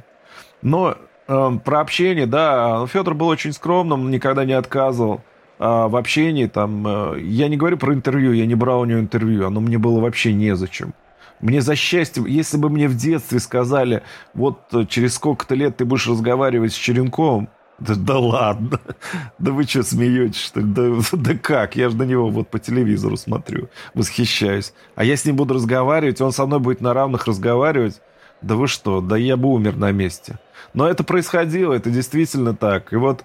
Но 0.62 0.96
э, 1.28 1.52
про 1.64 1.80
общение, 1.82 2.26
да, 2.26 2.86
Федор 2.88 3.14
был 3.14 3.28
очень 3.28 3.54
скромным, 3.54 4.12
никогда 4.12 4.46
не 4.46 4.54
отказывал 4.54 5.22
э, 5.60 5.64
в 5.64 5.96
общении. 5.96 6.48
Там, 6.48 6.86
э, 6.88 7.22
я 7.22 7.48
не 7.48 7.58
говорю 7.58 7.78
про 7.78 7.94
интервью, 7.94 8.34
я 8.34 8.46
не 8.46 8.56
брал 8.56 8.82
у 8.82 8.86
него 8.86 9.00
интервью, 9.00 9.48
оно 9.48 9.62
мне 9.62 9.78
было 9.78 10.00
вообще 10.00 10.34
незачем. 10.34 10.94
Мне 11.42 11.62
за 11.62 11.76
счастье, 11.76 12.24
если 12.28 12.58
бы 12.58 12.70
мне 12.70 12.88
в 12.88 12.96
детстве 12.96 13.40
сказали, 13.40 14.04
вот 14.34 14.62
э, 14.74 14.86
через 14.88 15.16
сколько-то 15.16 15.56
лет 15.56 15.78
ты 15.78 15.86
будешь 15.86 16.08
разговаривать 16.08 16.74
с 16.74 16.76
Черенковым, 16.76 17.50
да, 17.78 17.96
да 17.96 18.18
ладно, 18.18 18.80
да 19.40 19.52
вы 19.52 19.64
что, 19.64 19.84
смеетесь, 19.84 20.40
что 20.40 20.62
ли? 20.62 20.66
Да, 20.68 20.92
да 21.14 21.38
как, 21.38 21.76
я 21.76 21.90
же 21.90 21.98
на 21.98 22.04
него 22.04 22.30
вот 22.30 22.48
по 22.48 22.58
телевизору 22.58 23.18
смотрю, 23.18 23.70
восхищаюсь. 23.94 24.74
А 24.96 25.04
я 25.04 25.18
с 25.18 25.26
ним 25.26 25.36
буду 25.36 25.56
разговаривать, 25.56 26.22
он 26.22 26.32
со 26.32 26.46
мной 26.46 26.60
будет 26.60 26.82
на 26.82 26.94
равных 26.94 27.28
разговаривать, 27.28 28.02
да 28.42 28.56
вы 28.56 28.68
что, 28.68 29.02
да 29.02 29.18
я 29.18 29.38
бы 29.38 29.50
умер 29.50 29.78
на 29.78 29.92
месте. 29.92 30.40
Но 30.74 30.88
это 30.88 31.04
происходило, 31.04 31.74
это 31.74 31.90
действительно 31.90 32.56
так. 32.56 32.94
И 32.94 32.96
вот 32.96 33.24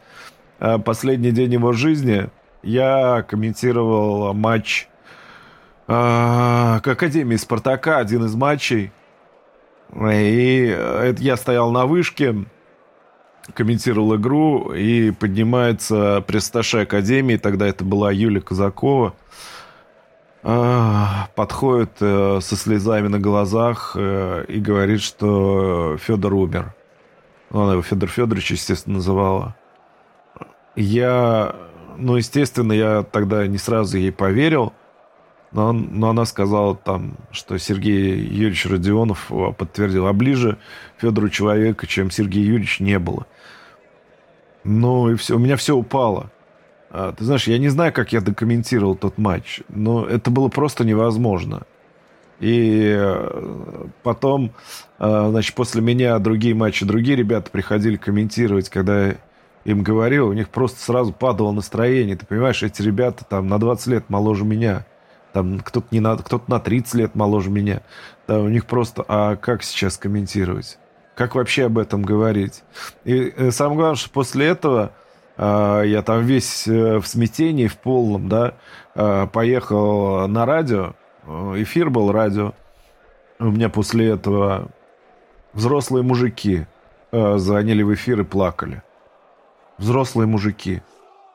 э, 0.61 0.79
последний 0.79 1.31
день 1.31 1.53
его 1.53 1.73
жизни 1.73 2.29
я 2.63 3.23
комментировал 3.29 4.35
матч 4.35 4.89
а, 5.93 6.79
к 6.81 6.89
Академии 6.89 7.35
Спартака, 7.35 7.99
один 7.99 8.25
из 8.25 8.37
матчей. 8.37 8.93
И 10.01 10.67
это 10.67 11.21
я 11.21 11.37
стоял 11.37 11.73
на 11.73 11.87
вышке, 11.87 12.45
комментировал 13.55 14.15
игру, 14.15 14.73
и 14.73 15.11
поднимается 15.11 16.23
престаша 16.27 16.83
Академии, 16.83 17.37
тогда 17.39 17.67
это 17.67 17.85
была 17.85 18.13
Юлия 18.13 18.41
Казакова, 18.41 19.15
подходит 20.43 21.91
э, 22.01 22.39
со 22.41 22.57
слезами 22.57 23.09
на 23.09 23.19
глазах 23.19 23.93
э, 23.95 24.45
и 24.49 24.59
говорит, 24.59 25.03
что 25.03 25.99
Федор 25.99 26.33
умер. 26.33 26.75
Она 27.51 27.73
его 27.73 27.83
Федор 27.83 28.09
Федорович, 28.09 28.53
естественно, 28.53 28.97
называла. 28.97 29.57
Я, 30.77 31.55
ну, 31.99 32.17
естественно, 32.17 32.73
я 32.73 33.03
тогда 33.03 33.47
не 33.47 33.59
сразу 33.59 33.99
ей 33.99 34.13
поверил, 34.13 34.73
но, 35.53 35.69
он, 35.69 35.89
но 35.93 36.11
она 36.11 36.25
сказала 36.25 36.77
там, 36.77 37.17
что 37.33 37.59
Сергей 37.59 38.21
Юрьевич 38.21 38.67
Родионов 38.67 39.31
подтвердил, 39.59 40.07
а 40.07 40.13
ближе 40.13 40.59
Федору 40.99 41.29
человека, 41.29 41.87
чем 41.87 42.11
Сергей 42.11 42.45
Юрьевич, 42.45 42.81
не 42.81 42.99
было. 42.99 43.27
Ну 44.65 45.11
и 45.11 45.17
все, 45.17 45.37
у 45.37 45.39
меня 45.39 45.57
все 45.57 45.77
упало. 45.77 46.31
А, 46.91 47.13
ты 47.13 47.25
знаешь, 47.25 47.47
я 47.47 47.59
не 47.59 47.69
знаю, 47.69 47.93
как 47.93 48.13
я 48.13 48.21
докомментировал 48.21 48.97
тот 48.97 49.17
матч, 49.17 49.61
но 49.69 50.05
это 50.05 50.31
было 50.31 50.49
просто 50.49 50.85
невозможно. 50.85 51.63
И 52.41 52.95
э, 52.97 53.87
потом, 54.03 54.53
э, 54.99 55.27
значит, 55.31 55.55
после 55.55 55.83
меня 55.83 56.19
другие 56.19 56.55
матчи, 56.55 56.87
другие 56.87 57.17
ребята 57.17 57.51
приходили 57.51 57.97
комментировать, 57.97 58.71
когда 58.71 59.15
им 59.65 59.83
говорил, 59.83 60.29
у 60.29 60.33
них 60.33 60.49
просто 60.49 60.81
сразу 60.81 61.13
падало 61.13 61.53
настроение. 61.53 62.17
Ты 62.17 62.27
понимаешь, 62.27 62.63
эти 62.63 62.81
ребята 62.83 63.25
там 63.29 63.47
на 63.47 63.59
20 63.59 63.87
лет 63.89 64.05
моложе 64.09 64.45
меня. 64.45 64.87
Там 65.33 65.61
кто-то 65.61 65.87
не 65.91 66.01
на, 66.01 66.17
кто-то 66.17 66.51
на 66.51 66.59
30 66.59 66.95
лет 66.95 67.15
моложе 67.15 67.51
меня. 67.51 67.83
Да, 68.27 68.41
у 68.41 68.49
них 68.49 68.67
просто, 68.67 69.05
а 69.07 69.37
как 69.37 69.63
сейчас 69.63 69.99
комментировать? 69.99 70.79
Как 71.15 71.35
вообще 71.35 71.67
об 71.67 71.79
этом 71.79 72.03
говорить? 72.03 72.65
И 73.05 73.33
э, 73.37 73.51
самое 73.51 73.77
главное, 73.77 73.97
что 73.97 74.11
после 74.11 74.47
этого 74.47 74.93
я 75.43 76.03
там 76.03 76.23
весь 76.25 76.69
э, 76.69 76.99
в 76.99 77.07
смятении, 77.07 77.67
в 77.67 77.79
полном, 77.79 78.29
да, 78.29 78.55
э, 78.95 79.27
поехал 79.33 80.29
на 80.29 80.45
радио, 80.45 80.93
э, 81.25 81.55
эфир 81.63 81.89
был 81.89 82.13
радио. 82.13 82.53
У 83.39 83.47
меня 83.47 83.71
после 83.71 84.11
этого 84.11 84.69
взрослые 85.55 86.03
мужики 86.03 86.67
э, 87.11 87.39
звонили 87.39 87.83
в 87.83 87.95
эфир 87.95 88.21
и 88.21 88.25
плакали. 88.25 88.83
Взрослые 89.79 90.27
мужики. 90.27 90.83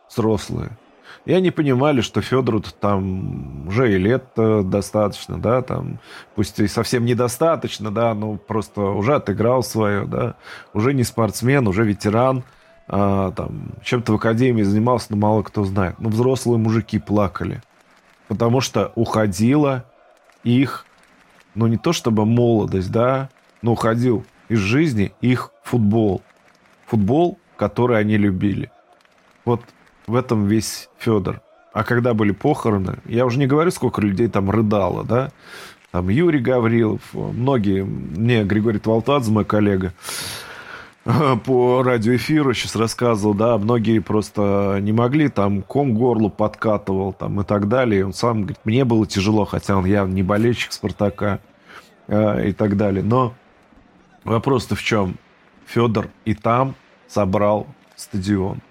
Взрослые. 0.07 0.77
И 1.25 1.33
они 1.33 1.49
понимали, 1.49 2.01
что 2.01 2.21
Федору 2.21 2.61
там 2.61 3.67
уже 3.67 3.91
и 3.91 3.97
лет 3.97 4.25
достаточно, 4.35 5.39
да, 5.39 5.63
там, 5.63 5.99
пусть 6.35 6.59
и 6.59 6.67
совсем 6.67 7.05
недостаточно, 7.05 7.89
да, 7.89 8.13
но 8.13 8.35
просто 8.35 8.81
уже 8.81 9.15
отыграл 9.15 9.63
свое, 9.63 10.05
да, 10.05 10.35
уже 10.73 10.93
не 10.93 11.03
спортсмен, 11.03 11.67
уже 11.67 11.83
ветеран, 11.83 12.43
а, 12.87 13.31
там, 13.31 13.71
чем-то 13.83 14.13
в 14.13 14.15
академии 14.15 14.63
занимался, 14.63 15.07
но 15.09 15.17
мало 15.17 15.43
кто 15.43 15.63
знает. 15.63 15.99
Но 15.99 16.09
взрослые 16.09 16.57
мужики 16.57 16.99
плакали, 16.99 17.61
потому 18.27 18.61
что 18.61 18.91
уходила 18.95 19.85
их, 20.43 20.85
ну 21.55 21.67
не 21.67 21.77
то 21.77 21.93
чтобы 21.93 22.25
молодость, 22.25 22.91
да, 22.91 23.29
но 23.61 23.73
уходил 23.73 24.25
из 24.49 24.59
жизни 24.59 25.13
их 25.21 25.51
футбол. 25.63 26.21
Футбол, 26.87 27.39
который 27.57 27.99
они 27.99 28.17
любили. 28.17 28.71
Вот 29.43 29.61
в 30.05 30.15
этом 30.15 30.45
весь 30.45 30.89
Федор. 30.99 31.41
А 31.73 31.83
когда 31.83 32.13
были 32.13 32.31
похороны, 32.31 32.99
я 33.05 33.25
уже 33.25 33.39
не 33.39 33.47
говорю, 33.47 33.71
сколько 33.71 34.01
людей 34.01 34.27
там 34.27 34.49
рыдало, 34.49 35.03
да, 35.03 35.31
там 35.91 36.09
Юрий 36.09 36.39
Гаврилов, 36.39 37.01
многие, 37.13 37.83
мне 37.83 38.43
Григорий 38.43 38.79
Твалтадзе, 38.79 39.31
мой 39.31 39.45
коллега, 39.45 39.93
по 41.45 41.83
радиоэфиру 41.83 42.53
сейчас 42.53 42.75
рассказывал, 42.75 43.35
да, 43.35 43.57
многие 43.59 43.99
просто 43.99 44.79
не 44.81 44.91
могли, 44.91 45.29
там 45.29 45.61
ком 45.61 45.93
горлу 45.93 46.31
подкатывал, 46.31 47.13
там 47.13 47.41
и 47.41 47.43
так 47.43 47.67
далее. 47.67 48.05
Он 48.05 48.13
сам 48.13 48.41
говорит, 48.41 48.59
мне 48.63 48.85
было 48.85 49.05
тяжело, 49.05 49.45
хотя 49.45 49.77
он 49.77 49.85
явно 49.85 50.13
не 50.13 50.23
болельщик 50.23 50.73
Спартака 50.73 51.39
э, 52.07 52.49
и 52.49 52.53
так 52.53 52.75
далее. 52.75 53.03
Но 53.03 53.35
вопрос-то 54.23 54.75
в 54.75 54.81
чем? 54.81 55.15
Федор 55.67 56.09
и 56.25 56.33
там 56.33 56.73
собрал 57.07 57.67
стадион. 57.95 58.61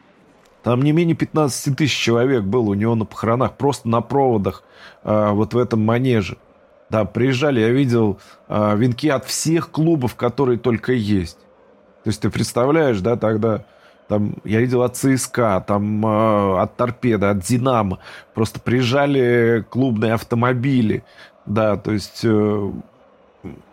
Там 0.65 0.83
не 0.83 0.91
менее 0.91 1.15
15 1.15 1.77
тысяч 1.77 1.97
человек 1.97 2.43
было 2.43 2.71
у 2.71 2.75
него 2.75 2.97
на 2.97 3.05
похоронах, 3.05 3.57
просто 3.57 3.89
на 3.89 4.01
проводах, 4.01 4.65
э, 5.05 5.31
вот 5.31 5.55
в 5.55 5.59
этом 5.59 5.85
манеже. 5.85 6.39
Да, 6.91 7.05
приезжали, 7.05 7.61
я 7.61 7.69
видел 7.69 8.19
э, 8.49 8.77
венки 8.77 9.09
от 9.09 9.25
всех 9.25 9.71
клубов, 9.71 10.17
которые 10.17 10.59
только 10.59 10.93
есть. 10.93 11.39
То 12.05 12.09
есть 12.11 12.21
ты 12.21 12.31
представляешь, 12.31 13.01
да, 13.01 13.17
тогда 13.17 13.65
там 14.09 14.37
я 14.45 14.61
видел 14.61 14.83
от 14.83 14.97
ЦСКА, 14.97 15.65
там 15.67 16.05
э, 16.05 16.61
от 16.61 16.77
Торпеда, 16.77 17.31
от 17.31 17.39
Динамо. 17.41 17.99
Просто 18.35 18.61
приезжали 18.61 19.65
клубные 19.71 20.13
автомобили. 20.13 21.03
Да, 21.47 21.77
то 21.77 21.93
есть 21.93 22.21
э, 22.23 22.73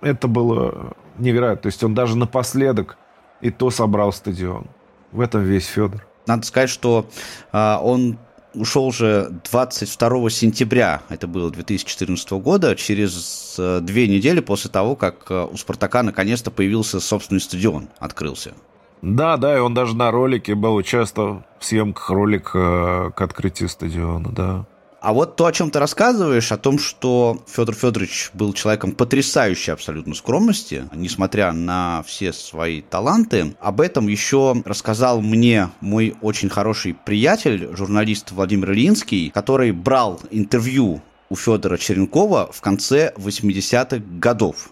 это 0.01 0.27
было 0.29 0.93
невероятно. 1.17 1.63
То 1.63 1.67
есть 1.67 1.83
он 1.83 1.93
даже 1.93 2.17
напоследок 2.17 2.97
и 3.41 3.51
то 3.51 3.69
собрал 3.69 4.13
стадион. 4.13 4.67
В 5.11 5.19
этом 5.19 5.43
весь 5.43 5.65
Федор. 5.65 6.05
Надо 6.25 6.45
сказать, 6.45 6.69
что 6.69 7.07
э, 7.51 7.77
он 7.81 8.17
ушел 8.53 8.91
же 8.91 9.31
22 9.51 10.29
сентября, 10.29 11.01
это 11.09 11.27
было 11.27 11.51
2014 11.51 12.31
года, 12.31 12.75
через 12.75 13.55
э, 13.57 13.79
две 13.81 14.07
недели 14.07 14.39
после 14.39 14.69
того, 14.69 14.95
как 14.95 15.29
э, 15.29 15.47
у 15.51 15.57
«Спартака» 15.57 16.03
наконец-то 16.03 16.51
появился 16.51 16.99
собственный 16.99 17.41
стадион, 17.41 17.89
открылся. 17.99 18.53
Да, 19.01 19.37
да, 19.37 19.57
и 19.57 19.59
он 19.59 19.73
даже 19.73 19.95
на 19.95 20.11
ролике 20.11 20.53
был, 20.53 20.75
участвовал 20.75 21.43
в 21.59 21.65
съемках 21.65 22.09
ролика 22.09 23.09
э, 23.09 23.11
к 23.15 23.21
открытию 23.21 23.69
стадиона, 23.69 24.31
да. 24.31 24.65
А 25.01 25.13
вот 25.13 25.35
то, 25.35 25.47
о 25.47 25.51
чем 25.51 25.71
ты 25.71 25.79
рассказываешь, 25.79 26.51
о 26.51 26.57
том, 26.57 26.77
что 26.77 27.43
Федор 27.47 27.73
Федорович 27.73 28.29
был 28.35 28.53
человеком 28.53 28.91
потрясающей 28.91 29.73
абсолютно 29.73 30.13
скромности, 30.13 30.87
несмотря 30.93 31.51
на 31.53 32.03
все 32.05 32.31
свои 32.31 32.81
таланты, 32.81 33.55
об 33.59 33.81
этом 33.81 34.07
еще 34.07 34.61
рассказал 34.63 35.19
мне 35.21 35.71
мой 35.81 36.15
очень 36.21 36.49
хороший 36.49 36.93
приятель, 36.93 37.75
журналист 37.75 38.31
Владимир 38.31 38.73
Ильинский, 38.73 39.31
который 39.31 39.71
брал 39.71 40.21
интервью 40.29 41.01
у 41.29 41.35
Федора 41.35 41.77
Черенкова 41.77 42.51
в 42.53 42.61
конце 42.61 43.11
80-х 43.17 44.03
годов. 44.19 44.69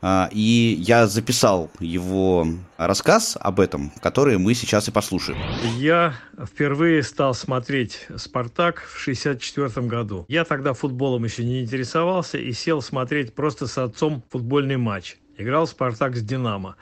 А, 0.00 0.28
и 0.32 0.76
я 0.80 1.06
записал 1.06 1.70
его 1.80 2.46
рассказ 2.76 3.36
об 3.40 3.60
этом, 3.60 3.92
который 4.00 4.38
мы 4.38 4.54
сейчас 4.54 4.88
и 4.88 4.90
послушаем. 4.92 5.38
Я 5.76 6.14
впервые 6.46 7.02
стал 7.02 7.34
смотреть 7.34 8.06
«Спартак» 8.16 8.80
в 8.80 9.00
1964 9.02 9.86
году. 9.86 10.24
Я 10.28 10.44
тогда 10.44 10.72
футболом 10.72 11.24
еще 11.24 11.44
не 11.44 11.60
интересовался 11.62 12.38
и 12.38 12.52
сел 12.52 12.80
смотреть 12.82 13.34
просто 13.34 13.66
с 13.66 13.78
отцом 13.78 14.22
футбольный 14.30 14.76
матч. 14.76 15.16
Играл 15.36 15.66
«Спартак» 15.66 16.16
с 16.16 16.22
«Динамо». 16.22 16.76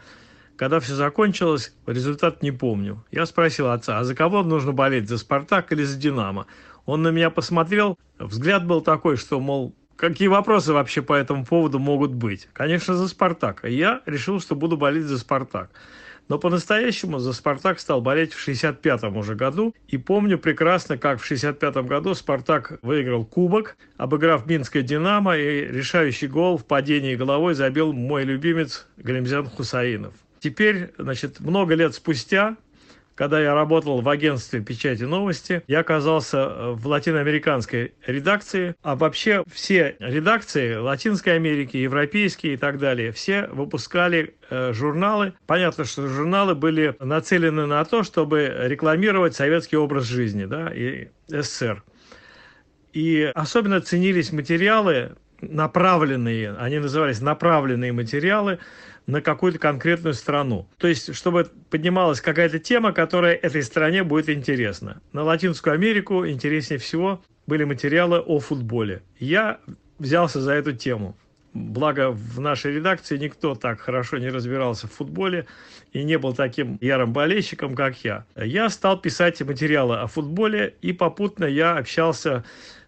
Когда 0.57 0.81
все 0.81 0.95
закончилось, 0.95 1.75
результат 1.87 2.43
не 2.43 2.51
помню. 2.51 3.05
Я 3.11 3.27
спросил 3.27 3.71
отца, 3.71 3.99
а 3.99 4.05
за 4.05 4.15
кого 4.15 4.43
нужно 4.43 4.73
болеть, 4.73 5.09
за 5.09 5.19
«Спартак» 5.19 5.73
или 5.73 5.85
за 5.85 5.99
«Динамо»? 5.99 6.47
Он 6.87 7.03
на 7.03 7.09
меня 7.09 7.31
посмотрел, 7.31 7.99
взгляд 8.19 8.67
был 8.67 8.81
такой, 8.81 9.17
что, 9.17 9.41
мол, 9.41 9.75
Какие 9.97 10.29
вопросы 10.29 10.75
вообще 10.75 11.01
по 11.01 11.15
этому 11.15 11.47
поводу 11.47 11.79
могут 11.79 12.13
быть? 12.13 12.49
Конечно, 12.53 12.95
за 12.95 13.09
«Спартак». 13.09 13.65
Я 13.65 14.03
решил, 14.05 14.41
что 14.41 14.55
буду 14.55 14.77
болеть 14.77 15.05
за 15.05 15.19
«Спартак». 15.19 15.71
Но 16.29 16.39
по-настоящему 16.39 17.19
за 17.19 17.33
«Спартак» 17.33 17.81
стал 17.81 18.03
болеть 18.03 18.35
в 18.35 18.49
65-м 18.49 19.17
уже 19.17 19.35
году. 19.35 19.75
И 19.89 19.97
помню 19.97 20.39
прекрасно, 20.39 20.99
как 20.99 21.21
в 21.21 21.31
65-м 21.31 21.87
году 21.87 22.15
«Спартак» 22.15 22.79
выиграл 22.83 23.25
кубок, 23.25 23.77
обыграв 23.97 24.45
Минское 24.47 24.83
«Динамо», 24.83 25.39
и 25.39 25.67
решающий 25.67 26.27
гол 26.27 26.59
в 26.59 26.67
падении 26.67 27.15
головой 27.15 27.55
забил 27.55 27.95
мой 27.95 28.25
любимец 28.25 28.87
Галимзян 28.99 29.49
Хусаинов. 29.49 30.13
Теперь, 30.41 30.93
значит, 30.99 31.41
много 31.41 31.75
лет 31.75 31.95
спустя, 31.95 32.57
когда 33.17 33.41
я 33.41 33.55
работал 33.55 34.03
в 34.03 34.09
агентстве 34.09 34.61
печати 34.61 35.03
новости, 35.03 35.63
я 35.67 35.81
оказался 35.81 36.37
э, 36.37 36.71
в 36.73 36.87
латиноамериканской 36.87 37.95
редакции, 38.07 38.77
а 38.83 38.95
вообще 38.95 39.43
все 39.51 39.97
редакции 39.99 40.77
Латинской 40.77 41.35
Америки, 41.35 41.79
европейские 41.79 42.55
и 42.55 42.57
так 42.57 42.79
далее, 42.79 43.11
все 43.13 43.47
выпускали 43.49 44.35
э, 44.51 44.73
журналы. 44.75 45.33
Понятно, 45.47 45.85
что 45.85 46.07
журналы 46.07 46.55
были 46.55 46.95
нацелены 47.01 47.67
на 47.67 47.85
то, 47.85 48.03
чтобы 48.03 48.55
рекламировать 48.65 49.35
советский 49.35 49.77
образ 49.77 50.05
жизни 50.05 50.45
да, 50.45 50.71
и 50.73 51.09
СССР. 51.29 51.83
И 52.93 53.31
особенно 53.35 53.81
ценились 53.81 54.31
материалы, 54.31 55.17
направленные, 55.41 56.55
они 56.55 56.79
назывались 56.79 57.21
направленные 57.21 57.93
материалы 57.93 58.59
на 59.07 59.21
какую-то 59.21 59.59
конкретную 59.59 60.14
страну. 60.14 60.69
То 60.79 60.88
есть, 60.88 61.14
чтобы 61.14 61.51
поднималась 61.71 62.21
какая-то 62.21 62.59
тема, 62.59 62.92
которая 62.92 63.35
этой 63.35 63.62
стране 63.62 64.03
будет 64.03 64.29
интересна. 64.29 65.01
На 65.12 65.23
Латинскую 65.23 65.75
Америку 65.75 66.27
интереснее 66.27 66.79
всего 66.79 67.23
были 67.47 67.64
материалы 67.64 68.19
о 68.19 68.40
футболе. 68.40 69.03
Я 69.19 69.61
взялся 69.99 70.40
за 70.40 70.53
эту 70.53 70.73
тему. 70.73 71.16
Благо, 71.55 72.11
в 72.11 72.38
нашей 72.38 72.75
редакции 72.75 73.16
никто 73.16 73.55
так 73.55 73.81
хорошо 73.81 74.19
не 74.19 74.29
разбирался 74.29 74.88
в 74.88 74.92
футболе 74.92 75.47
и 75.95 76.05
не 76.05 76.19
был 76.19 76.35
таким 76.35 76.77
ярым 76.83 77.14
болельщиком, 77.14 77.75
как 77.75 78.05
я. 78.05 78.27
Я 78.37 78.69
стал 78.69 79.01
писать 79.01 79.40
материалы 79.40 79.97
о 79.97 80.07
футболе, 80.07 80.75
и 80.83 80.92
попутно 80.92 81.47
я 81.47 81.79
общался 81.79 82.45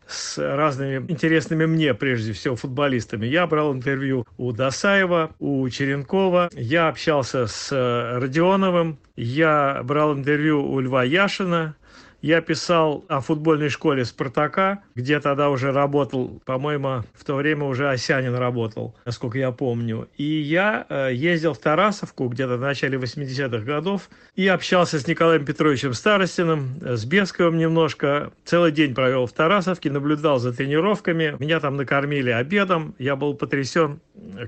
с 0.09 0.39
разными 0.39 1.05
интересными 1.11 1.67
мне, 1.67 1.95
прежде 1.95 2.33
всего, 2.33 2.57
футболистами. 2.57 3.27
Я 3.27 3.47
брал 3.47 3.75
интервью 3.75 4.27
у 4.39 4.53
Досаева, 4.53 5.31
у 5.39 5.69
Черенкова, 5.69 6.49
я 6.55 6.89
общался 6.89 7.47
с 7.47 7.71
э, 7.71 8.19
Родионовым, 8.19 8.99
я 9.17 9.83
брал 9.85 10.15
интервью 10.15 10.65
у 10.65 10.81
Льва 10.81 11.05
Яшина, 11.05 11.77
я 12.21 12.41
писал 12.41 13.05
о 13.09 13.21
футбольной 13.21 13.69
школе 13.69 14.05
«Спартака», 14.05 14.83
где 14.95 15.21
тогда 15.21 15.51
уже 15.51 15.71
работал, 15.73 16.41
по-моему, 16.45 17.05
в 17.15 17.25
то 17.25 17.37
время 17.37 17.65
уже 17.65 17.89
Осянин 17.89 18.35
работал, 18.35 18.97
насколько 19.05 19.39
я 19.39 19.53
помню. 19.53 20.09
И 20.17 20.25
я 20.25 20.87
э, 20.89 21.11
ездил 21.15 21.55
в 21.55 21.59
Тарасовку 21.59 22.29
где-то 22.29 22.57
в 22.57 22.61
начале 22.61 22.99
80-х 22.99 23.65
годов 23.65 24.11
и 24.35 24.49
общался 24.49 24.99
с 24.99 25.07
Николаем 25.07 25.45
Петровичем 25.45 25.95
Старостиным, 25.95 26.81
с 26.83 27.05
Бесковым 27.05 27.57
немножко. 27.57 28.33
Целый 28.45 28.73
день 28.73 28.95
провел 28.95 29.27
в 29.27 29.33
Тарасовке, 29.33 29.91
наблюдал 29.91 30.39
за 30.41 30.53
тренировками. 30.53 31.37
Меня 31.39 31.61
там 31.61 31.77
накормили 31.77 32.31
обедом. 32.31 32.95
Я 32.99 33.15
был 33.15 33.35
потрясен, 33.35 34.01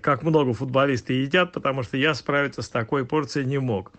как 0.02 0.22
много 0.24 0.54
футболисты 0.54 1.12
едят, 1.12 1.52
потому 1.52 1.84
что 1.84 1.96
я 1.96 2.14
справиться 2.14 2.62
с 2.62 2.68
такой 2.68 3.04
порцией 3.04 3.46
не 3.46 3.58
мог. 3.58 3.92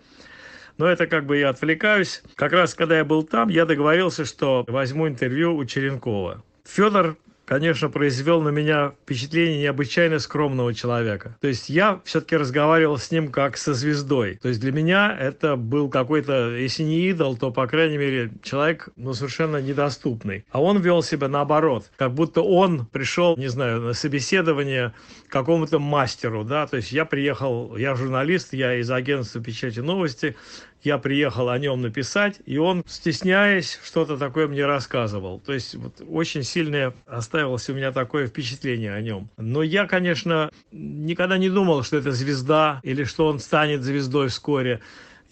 Но 0.82 0.88
это 0.88 1.06
как 1.06 1.26
бы 1.26 1.38
я 1.38 1.50
отвлекаюсь. 1.50 2.24
Как 2.34 2.50
раз 2.50 2.74
когда 2.74 2.96
я 2.96 3.04
был 3.04 3.22
там, 3.22 3.50
я 3.50 3.66
договорился, 3.66 4.24
что 4.24 4.64
возьму 4.66 5.06
интервью 5.06 5.54
у 5.54 5.64
Черенкова. 5.64 6.42
Федор 6.64 7.16
конечно, 7.44 7.90
произвел 7.90 8.40
на 8.40 8.48
меня 8.48 8.94
впечатление 9.02 9.60
необычайно 9.60 10.18
скромного 10.18 10.72
человека. 10.72 11.36
То 11.40 11.48
есть 11.48 11.68
я 11.68 12.00
все-таки 12.04 12.36
разговаривал 12.36 12.96
с 12.96 13.10
ним 13.10 13.30
как 13.30 13.58
со 13.58 13.74
звездой. 13.74 14.38
То 14.40 14.48
есть 14.48 14.60
для 14.60 14.72
меня 14.72 15.14
это 15.14 15.56
был 15.56 15.90
какой-то, 15.90 16.56
если 16.56 16.82
не 16.82 17.10
идол, 17.10 17.36
то, 17.36 17.50
по 17.50 17.66
крайней 17.66 17.98
мере, 17.98 18.32
человек, 18.42 18.88
ну, 18.96 19.12
совершенно 19.12 19.58
недоступный. 19.58 20.46
А 20.50 20.62
он 20.62 20.80
вел 20.80 21.02
себя 21.02 21.28
наоборот, 21.28 21.90
как 21.96 22.14
будто 22.14 22.40
он 22.40 22.86
пришел, 22.86 23.36
не 23.36 23.48
знаю, 23.48 23.82
на 23.82 23.92
собеседование 23.92 24.94
какому-то 25.28 25.78
мастеру, 25.78 26.44
да, 26.44 26.66
то 26.66 26.76
есть 26.76 26.92
я 26.92 27.04
приехал, 27.04 27.76
я 27.76 27.94
журналист, 27.94 28.52
я 28.52 28.76
из 28.76 28.90
агентства 28.90 29.42
печати 29.42 29.80
новости, 29.80 30.36
я 30.82 30.98
приехал 30.98 31.48
о 31.48 31.58
нем 31.58 31.82
написать, 31.82 32.40
и 32.44 32.58
он, 32.58 32.84
стесняясь, 32.86 33.78
что-то 33.84 34.16
такое 34.16 34.48
мне 34.48 34.66
рассказывал. 34.66 35.40
То 35.40 35.52
есть 35.52 35.74
вот, 35.74 36.02
очень 36.08 36.42
сильное 36.42 36.92
оставилось 37.06 37.68
у 37.70 37.74
меня 37.74 37.92
такое 37.92 38.26
впечатление 38.26 38.94
о 38.94 39.00
нем. 39.00 39.28
Но 39.36 39.62
я, 39.62 39.86
конечно, 39.86 40.50
никогда 40.72 41.38
не 41.38 41.50
думал, 41.50 41.82
что 41.82 41.96
это 41.96 42.12
звезда 42.12 42.80
или 42.82 43.04
что 43.04 43.26
он 43.26 43.38
станет 43.38 43.82
звездой 43.82 44.28
вскоре 44.28 44.80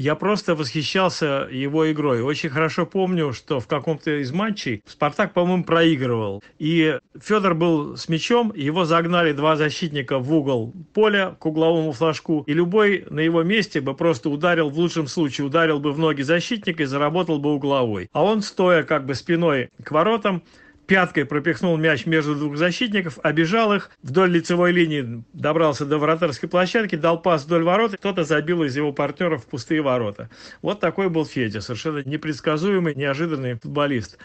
я 0.01 0.15
просто 0.15 0.55
восхищался 0.55 1.47
его 1.53 1.93
игрой. 1.93 2.23
Очень 2.23 2.49
хорошо 2.49 2.87
помню, 2.87 3.35
что 3.35 3.61
в 3.61 3.67
каком-то 3.67 4.23
из 4.23 4.33
матчей 4.33 4.83
Спартак, 4.87 5.35
по-моему, 5.35 5.63
проигрывал. 5.63 6.43
И 6.59 6.99
Федор 7.21 7.55
был 7.55 7.99
с 7.99 8.09
мячом, 8.09 8.51
его 8.57 8.87
загнали 8.87 9.33
два 9.33 9.57
защитника 9.57 10.19
в 10.19 10.33
угол 10.33 10.73
поля 10.95 11.37
к 11.39 11.45
угловому 11.45 11.93
флажку, 11.93 12.45
и 12.47 12.55
любой 12.55 13.05
на 13.11 13.21
его 13.21 13.43
месте 13.43 13.83
бы 13.83 13.93
просто 13.93 14.31
ударил, 14.31 14.71
в 14.71 14.79
лучшем 14.79 15.07
случае 15.07 15.47
ударил 15.47 15.81
бы 15.81 15.93
в 15.93 15.99
ноги 15.99 16.23
защитника 16.23 16.85
и 16.85 16.87
заработал 16.87 17.39
бы 17.39 17.53
угловой. 17.53 18.09
А 18.15 18.25
он, 18.25 18.41
стоя 18.41 18.85
как 18.85 19.05
бы 19.05 19.15
спиной 19.15 19.69
к 19.85 19.91
воротам, 19.91 20.43
пяткой 20.91 21.25
пропихнул 21.25 21.77
мяч 21.77 22.05
между 22.05 22.35
двух 22.35 22.57
защитников, 22.57 23.21
обижал 23.23 23.73
их, 23.73 23.93
вдоль 24.03 24.33
лицевой 24.33 24.73
линии 24.73 25.23
добрался 25.33 25.87
до 25.87 25.99
вратарской 25.99 26.49
площадки, 26.49 26.97
дал 26.97 27.23
пас 27.23 27.45
вдоль 27.45 27.63
ворот, 27.63 27.95
кто-то 27.97 28.25
забил 28.25 28.65
из 28.65 28.77
его 28.77 28.93
партнеров 28.93 29.45
в 29.45 29.47
пустые 29.47 29.83
ворота. 29.83 30.31
Вот 30.63 30.81
такой 30.81 31.09
был 31.09 31.25
Федя, 31.25 31.61
совершенно 31.61 32.03
непредсказуемый, 32.05 32.97
неожиданный 32.97 33.55
футболист. 33.55 34.19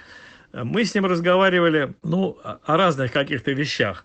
Мы 0.54 0.86
с 0.86 0.96
ним 0.96 1.06
разговаривали, 1.06 1.94
ну, 2.02 2.40
о 2.44 2.78
разных 2.78 3.12
каких-то 3.12 3.52
вещах. 3.52 4.04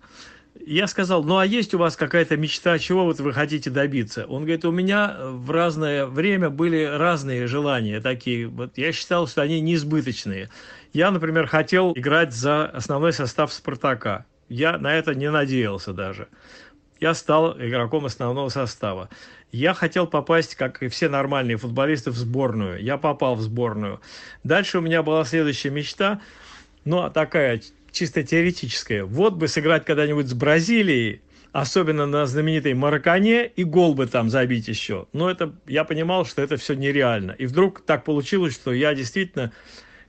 Я 0.67 0.87
сказал, 0.87 1.25
ну 1.25 1.39
а 1.39 1.47
есть 1.47 1.73
у 1.73 1.79
вас 1.79 1.97
какая-то 1.97 2.37
мечта, 2.37 2.79
чего 2.79 3.05
вот 3.05 3.21
вы 3.21 3.33
хотите 3.33 3.71
добиться? 3.71 4.27
Он 4.27 4.43
говорит, 4.43 4.67
у 4.67 4.71
меня 4.71 5.17
в 5.19 5.51
разное 5.51 6.05
время 6.05 6.51
были 6.51 6.85
разные 6.85 7.47
желания 7.47 8.01
такие. 8.01 8.49
Вот 8.49 8.77
я 8.77 8.93
считал, 8.93 9.27
что 9.27 9.41
они 9.41 9.63
неизбыточные. 9.63 10.51
Я, 10.93 11.13
например, 11.13 11.47
хотел 11.47 11.93
играть 11.95 12.33
за 12.33 12.67
основной 12.67 13.13
состав 13.13 13.53
«Спартака». 13.53 14.27
Я 14.49 14.77
на 14.77 14.93
это 14.93 15.15
не 15.15 15.31
надеялся 15.31 15.93
даже. 15.93 16.27
Я 16.99 17.15
стал 17.15 17.57
игроком 17.57 18.07
основного 18.07 18.49
состава. 18.49 19.09
Я 19.53 19.73
хотел 19.73 20.09
попасть, 20.09 20.57
как 20.57 20.83
и 20.83 20.89
все 20.89 21.09
нормальные 21.09 21.57
футболисты, 21.57 22.11
в 22.11 22.17
сборную. 22.17 22.83
Я 22.83 22.99
попал 22.99 23.37
в 23.37 23.41
сборную. 23.41 24.01
Дальше 24.43 24.79
у 24.79 24.81
меня 24.81 25.03
была 25.03 25.25
следующая 25.25 25.71
мечта, 25.71 26.21
ну, 26.85 27.09
такая 27.11 27.63
чисто 27.93 28.25
теоретическая. 28.25 29.05
Вот 29.05 29.35
бы 29.35 29.47
сыграть 29.47 29.85
когда-нибудь 29.85 30.27
с 30.27 30.35
Бразилией, 30.35 31.23
особенно 31.53 32.07
на 32.07 32.27
знаменитой 32.27 32.75
Маракане, 32.75 33.47
и 33.47 33.63
гол 33.63 33.95
бы 33.95 34.07
там 34.07 34.29
забить 34.29 34.67
еще. 34.67 35.07
Но 35.13 35.31
это, 35.31 35.55
я 35.67 35.85
понимал, 35.85 36.25
что 36.25 36.43
это 36.43 36.57
все 36.57 36.75
нереально. 36.75 37.33
И 37.33 37.47
вдруг 37.47 37.81
так 37.81 38.05
получилось, 38.05 38.55
что 38.55 38.73
я 38.73 38.95
действительно 38.95 39.53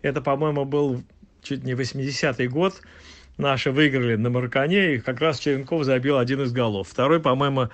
это, 0.02 0.22
по-моему, 0.22 0.66
был 0.66 1.02
чуть 1.42 1.64
не 1.64 1.74
80-й 1.74 2.48
год. 2.48 2.74
Наши 3.38 3.72
выиграли 3.72 4.16
на 4.16 4.30
Маркане, 4.30 4.96
и 4.96 5.00
как 5.00 5.20
раз 5.20 5.40
Черенков 5.40 5.84
забил 5.84 6.18
один 6.18 6.42
из 6.42 6.52
голов. 6.52 6.88
Второй, 6.88 7.22
по-моему, 7.22 7.70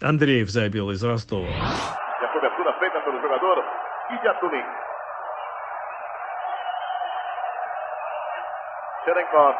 Андреев 0.00 0.50
забил 0.50 0.90
из 0.90 1.02
Ростова. 1.02 1.48
Cherenkov. 9.08 9.56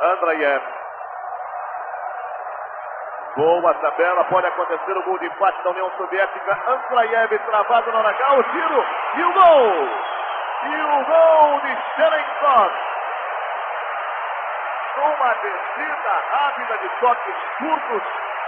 Andrayev. 0.00 0.62
Boa 3.36 3.74
tabela, 3.74 4.24
pode 4.24 4.46
acontecer 4.46 4.96
o 4.96 5.02
gol 5.02 5.18
de 5.18 5.26
empate 5.26 5.62
da 5.62 5.70
União 5.70 5.90
Soviética. 5.98 6.58
Andrayev 6.66 7.38
travado 7.38 7.92
na 7.92 7.98
hora 7.98 8.38
o 8.38 8.42
tiro 8.44 8.84
e 9.18 9.24
o 9.24 9.32
gol! 9.34 9.88
O 10.60 11.04
gol 11.04 11.60
de. 11.60 11.78
Com 14.94 15.08
uma 15.14 15.34
descida 15.34 16.12
rápida 16.32 16.74
de 16.82 16.88
toques 17.00 17.34
curtos, 17.58 18.02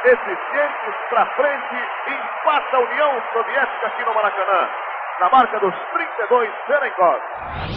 eficientes 0.04 0.94
para 1.08 1.26
frente, 1.36 1.76
empata 2.08 2.76
a 2.76 2.80
União 2.80 3.22
Soviética 3.32 3.86
aqui 3.86 4.04
no 4.04 4.14
Maracanã. 4.14 4.68
На 5.20 5.28
марка 5.30 5.60
dos 5.60 5.74
32 5.92 6.48
Черенков. 6.66 7.22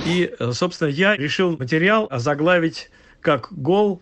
И, 0.06 0.34
собственно, 0.54 0.90
я 0.90 1.16
решил 1.16 1.56
материал 1.56 2.08
озаглавить 2.10 2.90
как 3.22 3.54
гол 3.54 4.02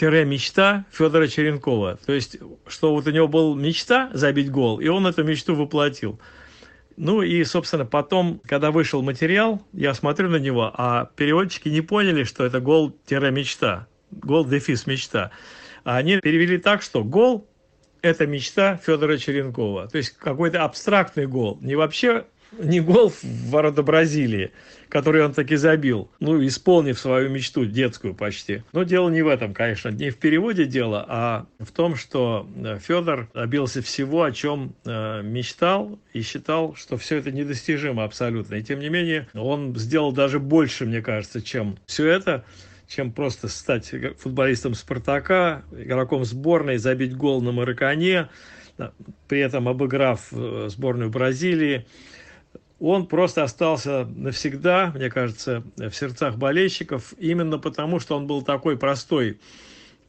мечта 0.00 0.84
Федора 0.92 1.26
Черенкова. 1.26 1.96
То 2.06 2.12
есть, 2.12 2.36
что 2.68 2.94
вот 2.94 3.06
у 3.06 3.10
него 3.10 3.26
была 3.26 3.56
мечта 3.56 4.10
забить 4.12 4.50
гол, 4.50 4.78
и 4.78 4.88
он 4.88 5.06
эту 5.06 5.24
мечту 5.24 5.56
воплотил. 5.56 6.20
Ну 6.96 7.22
и, 7.22 7.42
собственно, 7.44 7.84
потом, 7.84 8.40
когда 8.46 8.70
вышел 8.70 9.02
материал, 9.02 9.60
я 9.72 9.94
смотрю 9.94 10.28
на 10.28 10.36
него, 10.36 10.72
а 10.74 11.10
переводчики 11.16 11.68
не 11.68 11.80
поняли, 11.80 12.24
что 12.24 12.44
это 12.44 12.60
гол-мечта. 12.60 13.86
Гол-дефис 14.10 14.86
мечта. 14.86 15.32
А 15.82 15.96
они 15.96 16.18
перевели 16.18 16.58
так, 16.58 16.82
что 16.82 17.02
гол– 17.02 17.48
это 18.02 18.26
мечта 18.26 18.76
Федора 18.76 19.18
Черенкова. 19.18 19.88
То 19.88 19.98
есть 19.98 20.10
какой-то 20.10 20.62
абстрактный 20.62 21.26
гол. 21.26 21.58
Не 21.60 21.74
вообще 21.74 22.26
не 22.58 22.80
гол 22.80 23.10
в 23.10 23.24
ворота 23.50 23.82
Бразилии, 23.82 24.52
который 24.88 25.24
он 25.24 25.32
таки 25.32 25.56
забил, 25.56 26.10
ну, 26.20 26.44
исполнив 26.44 26.98
свою 26.98 27.30
мечту 27.30 27.64
детскую 27.64 28.14
почти. 28.14 28.62
Но 28.72 28.82
дело 28.82 29.08
не 29.08 29.22
в 29.22 29.28
этом, 29.28 29.54
конечно, 29.54 29.88
не 29.88 30.10
в 30.10 30.16
переводе 30.18 30.64
дело, 30.66 31.04
а 31.08 31.46
в 31.58 31.72
том, 31.72 31.96
что 31.96 32.48
э, 32.56 32.78
Федор 32.78 33.28
добился 33.34 33.82
всего, 33.82 34.22
о 34.22 34.32
чем 34.32 34.74
э, 34.84 35.22
мечтал 35.22 35.98
и 36.12 36.22
считал, 36.22 36.74
что 36.74 36.96
все 36.96 37.16
это 37.16 37.30
недостижимо 37.30 38.04
абсолютно. 38.04 38.56
И 38.56 38.62
тем 38.62 38.80
не 38.80 38.88
менее, 38.88 39.28
он 39.34 39.74
сделал 39.76 40.12
даже 40.12 40.38
больше, 40.38 40.86
мне 40.86 41.02
кажется, 41.02 41.42
чем 41.42 41.76
все 41.86 42.08
это 42.08 42.44
чем 42.86 43.12
просто 43.12 43.48
стать 43.48 43.92
футболистом 44.18 44.74
«Спартака», 44.74 45.62
игроком 45.72 46.24
сборной, 46.24 46.76
забить 46.76 47.16
гол 47.16 47.40
на 47.40 47.50
Маракане, 47.50 48.28
при 49.28 49.40
этом 49.40 49.68
обыграв 49.68 50.28
э, 50.32 50.66
сборную 50.68 51.10
Бразилии 51.10 51.86
он 52.90 53.06
просто 53.06 53.42
остался 53.42 54.04
навсегда, 54.04 54.92
мне 54.94 55.10
кажется, 55.10 55.62
в 55.76 55.92
сердцах 55.92 56.36
болельщиков, 56.36 57.14
именно 57.18 57.58
потому, 57.58 58.00
что 58.00 58.16
он 58.16 58.26
был 58.26 58.42
такой 58.42 58.76
простой, 58.76 59.38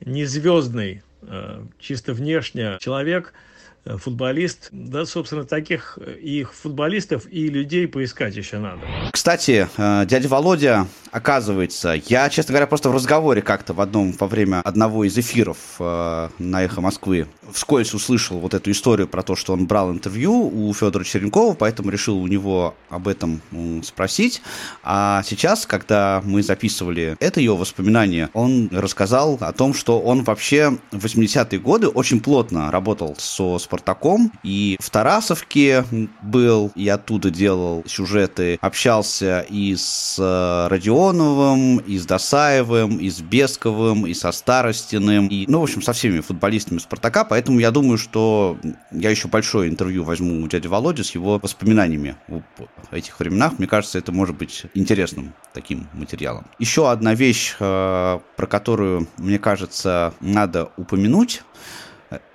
незвездный, 0.02 1.04
э, 1.22 1.64
чисто 1.80 2.14
внешне 2.14 2.78
человек– 2.80 3.34
футболист. 3.86 4.70
Да, 4.72 5.06
собственно, 5.06 5.46
таких 5.46 5.98
э, 6.02 6.18
и 6.20 6.44
футболистов, 6.44 7.26
и 7.32 7.50
людей 7.50 7.88
поискать 7.88 8.36
еще 8.36 8.58
надо. 8.58 8.82
Кстати, 9.12 9.68
э, 9.78 10.06
дядя 10.06 10.28
Володя, 10.28 10.88
оказывается, 11.12 11.94
я, 12.08 12.30
честно 12.30 12.54
говоря, 12.54 12.68
просто 12.68 12.90
в 12.90 12.96
разговоре 12.96 13.42
как-то 13.42 13.74
в 13.74 13.82
одном, 13.82 14.12
во 14.14 14.28
время 14.28 14.62
одного 14.62 15.04
из 15.06 15.18
эфиров 15.18 15.58
на 15.80 16.64
«Эхо 16.64 16.82
Москвы» 16.82 17.28
вскользь 17.52 17.94
услышал 17.94 18.40
вот 18.40 18.54
эту 18.54 18.72
историю 18.72 19.08
про 19.08 19.24
то, 19.24 19.36
что 19.36 19.54
он 19.54 19.66
брал 19.66 19.92
интервью 19.92 20.48
у 20.48 20.74
Федора 20.74 21.04
Черенкова, 21.04 21.54
поэтому 21.54 21.90
решил 21.90 22.18
у 22.18 22.28
него 22.28 22.76
об 22.90 23.08
этом 23.08 23.42
спросить. 23.84 24.42
А 24.84 25.24
сейчас, 25.24 25.66
когда 25.66 26.22
мы 26.26 26.44
записывали 26.44 27.16
это 27.20 27.40
его 27.40 27.56
воспоминание, 27.56 28.30
он 28.34 28.70
рассказал 28.72 29.38
о 29.40 29.54
том, 29.54 29.74
что 29.74 30.00
он 30.00 30.24
вообще 30.24 30.78
в 30.92 31.06
80-е 31.06 31.60
годы 31.60 31.88
очень 31.88 32.20
плотно 32.20 32.72
работал 32.72 33.16
со 33.18 33.58
Спартаком, 33.76 34.32
и 34.44 34.78
в 34.80 34.90
Тарасовке 34.90 35.84
был, 36.22 36.72
и 36.76 36.88
оттуда 36.88 37.30
делал 37.30 37.84
сюжеты, 37.86 38.58
общался 38.62 39.46
и 39.50 39.76
с 39.76 40.16
э, 40.18 40.68
Родионовым, 40.70 41.80
и 41.80 41.98
с 41.98 42.06
Досаевым, 42.06 42.98
и 42.98 43.10
с 43.10 43.20
Бесковым, 43.20 44.06
и 44.06 44.14
со 44.14 44.32
Старостиным, 44.32 45.28
и, 45.28 45.46
ну, 45.48 45.60
в 45.60 45.64
общем, 45.64 45.82
со 45.82 45.92
всеми 45.92 46.22
футболистами 46.22 46.78
Спартака, 46.78 47.26
поэтому 47.26 47.60
я 47.60 47.72
думаю, 47.72 47.98
что 47.98 48.58
я 48.92 49.10
еще 49.10 49.28
большое 49.28 49.70
интервью 49.70 50.06
возьму 50.06 50.42
у 50.42 50.48
дяди 50.48 50.68
Володи 50.68 51.04
с 51.04 51.12
его 51.12 51.38
воспоминаниями 51.38 52.16
об 52.30 52.44
этих 52.92 53.20
временах. 53.20 53.60
Мне 53.60 53.68
кажется, 53.68 53.98
это 53.98 54.14
может 54.14 54.38
быть 54.38 54.66
интересным 54.74 55.34
таким 55.54 55.88
материалом. 55.94 56.46
Еще 56.60 56.90
одна 56.90 57.14
вещь, 57.14 57.56
э, 57.60 58.20
про 58.38 58.48
которую, 58.48 59.08
мне 59.18 59.38
кажется, 59.38 60.14
надо 60.22 60.72
упомянуть, 60.78 61.44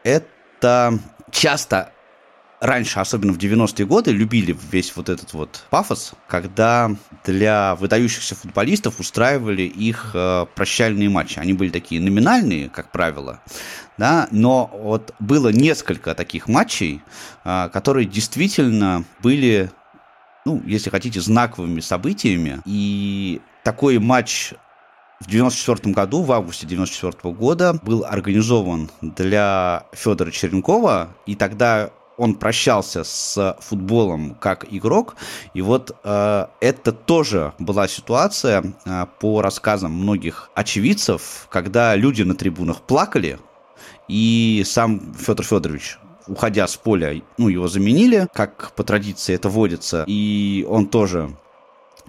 это 0.04 0.98
часто 1.30 1.92
раньше, 2.60 3.00
особенно 3.00 3.32
в 3.32 3.38
90-е 3.38 3.86
годы, 3.86 4.12
любили 4.12 4.56
весь 4.70 4.94
вот 4.94 5.08
этот 5.08 5.32
вот 5.32 5.64
пафос, 5.70 6.12
когда 6.28 6.94
для 7.24 7.74
выдающихся 7.76 8.34
футболистов 8.34 9.00
устраивали 9.00 9.62
их 9.62 10.10
э, 10.14 10.46
прощальные 10.54 11.08
матчи. 11.08 11.38
Они 11.38 11.54
были 11.54 11.70
такие 11.70 12.00
номинальные, 12.00 12.68
как 12.68 12.92
правило, 12.92 13.40
да, 13.96 14.28
но 14.30 14.70
вот 14.72 15.14
было 15.18 15.48
несколько 15.48 16.14
таких 16.14 16.48
матчей, 16.48 17.02
э, 17.44 17.70
которые 17.72 18.06
действительно 18.06 19.04
были, 19.22 19.70
ну, 20.44 20.62
если 20.66 20.90
хотите, 20.90 21.20
знаковыми 21.20 21.80
событиями. 21.80 22.60
И 22.66 23.40
такой 23.64 23.98
матч 23.98 24.52
в 25.20 25.26
1994 25.26 25.94
году, 25.94 26.22
в 26.22 26.32
августе 26.32 26.66
1994 26.66 27.34
года, 27.34 27.78
был 27.82 28.04
организован 28.04 28.90
для 29.02 29.86
Федора 29.92 30.30
Черенкова, 30.30 31.10
и 31.26 31.34
тогда 31.34 31.90
он 32.16 32.34
прощался 32.34 33.04
с 33.04 33.56
футболом 33.60 34.34
как 34.34 34.66
игрок, 34.70 35.16
и 35.54 35.62
вот 35.62 35.96
э, 36.04 36.46
это 36.60 36.92
тоже 36.92 37.52
была 37.58 37.86
ситуация 37.88 38.74
э, 38.84 39.06
по 39.20 39.42
рассказам 39.42 39.92
многих 39.92 40.50
очевидцев, 40.54 41.48
когда 41.50 41.94
люди 41.96 42.22
на 42.22 42.34
трибунах 42.34 42.82
плакали, 42.82 43.38
и 44.08 44.62
сам 44.66 45.14
Федор 45.14 45.44
Федорович 45.44 45.98
уходя 46.26 46.66
с 46.66 46.76
поля, 46.76 47.20
ну, 47.38 47.48
его 47.48 47.66
заменили, 47.66 48.28
как 48.32 48.72
по 48.76 48.84
традиции 48.84 49.34
это 49.34 49.48
водится, 49.48 50.04
и 50.06 50.64
он 50.68 50.86
тоже 50.86 51.30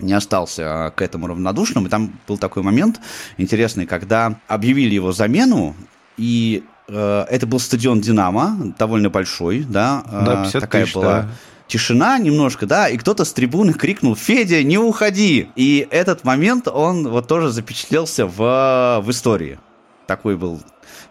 не 0.02 0.14
остался 0.14 0.88
а, 0.88 0.91
к 0.91 1.02
этому 1.02 1.28
равнодушным. 1.28 1.88
И 1.88 1.89
там 1.89 2.14
был 2.28 2.38
такой 2.38 2.64
момент 2.64 2.99
интересный, 3.38 3.86
когда 3.86 4.36
объявили 4.47 4.95
его 4.95 5.12
замену, 5.12 5.76
и 6.18 6.64
э, 6.88 7.26
это 7.30 7.47
был 7.47 7.60
стадион 7.60 8.02
«Динамо», 8.02 8.74
довольно 8.78 9.10
большой, 9.10 9.62
да, 9.62 10.04
э, 10.06 10.26
да 10.26 10.43
50 10.43 10.62
такая 10.62 10.84
тысяч, 10.84 10.95
была... 10.95 11.22
Да 11.22 11.30
тишина 11.72 12.18
немножко, 12.20 12.66
да, 12.66 12.89
и 12.89 12.97
кто-то 12.97 13.24
с 13.24 13.32
трибуны 13.32 13.72
крикнул 13.72 14.14
«Федя, 14.14 14.62
не 14.62 14.78
уходи!» 14.78 15.47
И 15.56 15.88
этот 15.89 16.26
момент, 16.26 16.68
он 16.68 17.08
вот 17.08 17.30
тоже 17.30 17.49
запечатлелся 17.49 18.26
в, 18.28 18.99
в 19.02 19.10
истории. 19.10 19.58
Такой 20.06 20.36
был 20.36 20.60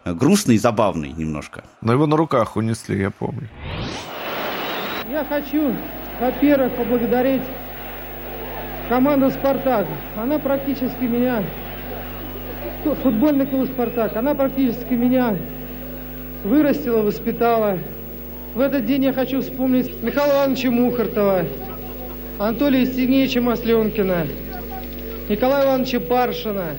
грустный 0.04 0.56
и 0.56 0.58
забавный 0.58 1.12
немножко. 1.12 1.64
Но 1.80 1.92
его 1.92 2.06
на 2.06 2.16
руках 2.16 2.56
унесли, 2.56 3.00
я 3.00 3.10
помню. 3.10 3.48
Я 5.10 5.24
хочу, 5.24 5.74
во-первых, 6.20 6.76
поблагодарить 6.76 7.42
команда 8.90 9.30
«Спартак», 9.30 9.86
она 10.16 10.40
практически 10.40 11.04
меня, 11.04 11.44
футбольный 13.04 13.46
клуб 13.46 13.68
«Спартак», 13.68 14.16
она 14.16 14.34
практически 14.34 14.94
меня 14.94 15.36
вырастила, 16.42 17.00
воспитала. 17.00 17.78
В 18.56 18.60
этот 18.60 18.86
день 18.86 19.04
я 19.04 19.12
хочу 19.12 19.42
вспомнить 19.42 20.02
Михаила 20.02 20.32
Ивановича 20.32 20.70
Мухартова, 20.72 21.44
Анатолия 22.40 22.80
Евстигнеевича 22.80 23.40
Масленкина, 23.40 24.26
Николая 25.28 25.66
Ивановича 25.66 26.00
Паршина, 26.00 26.70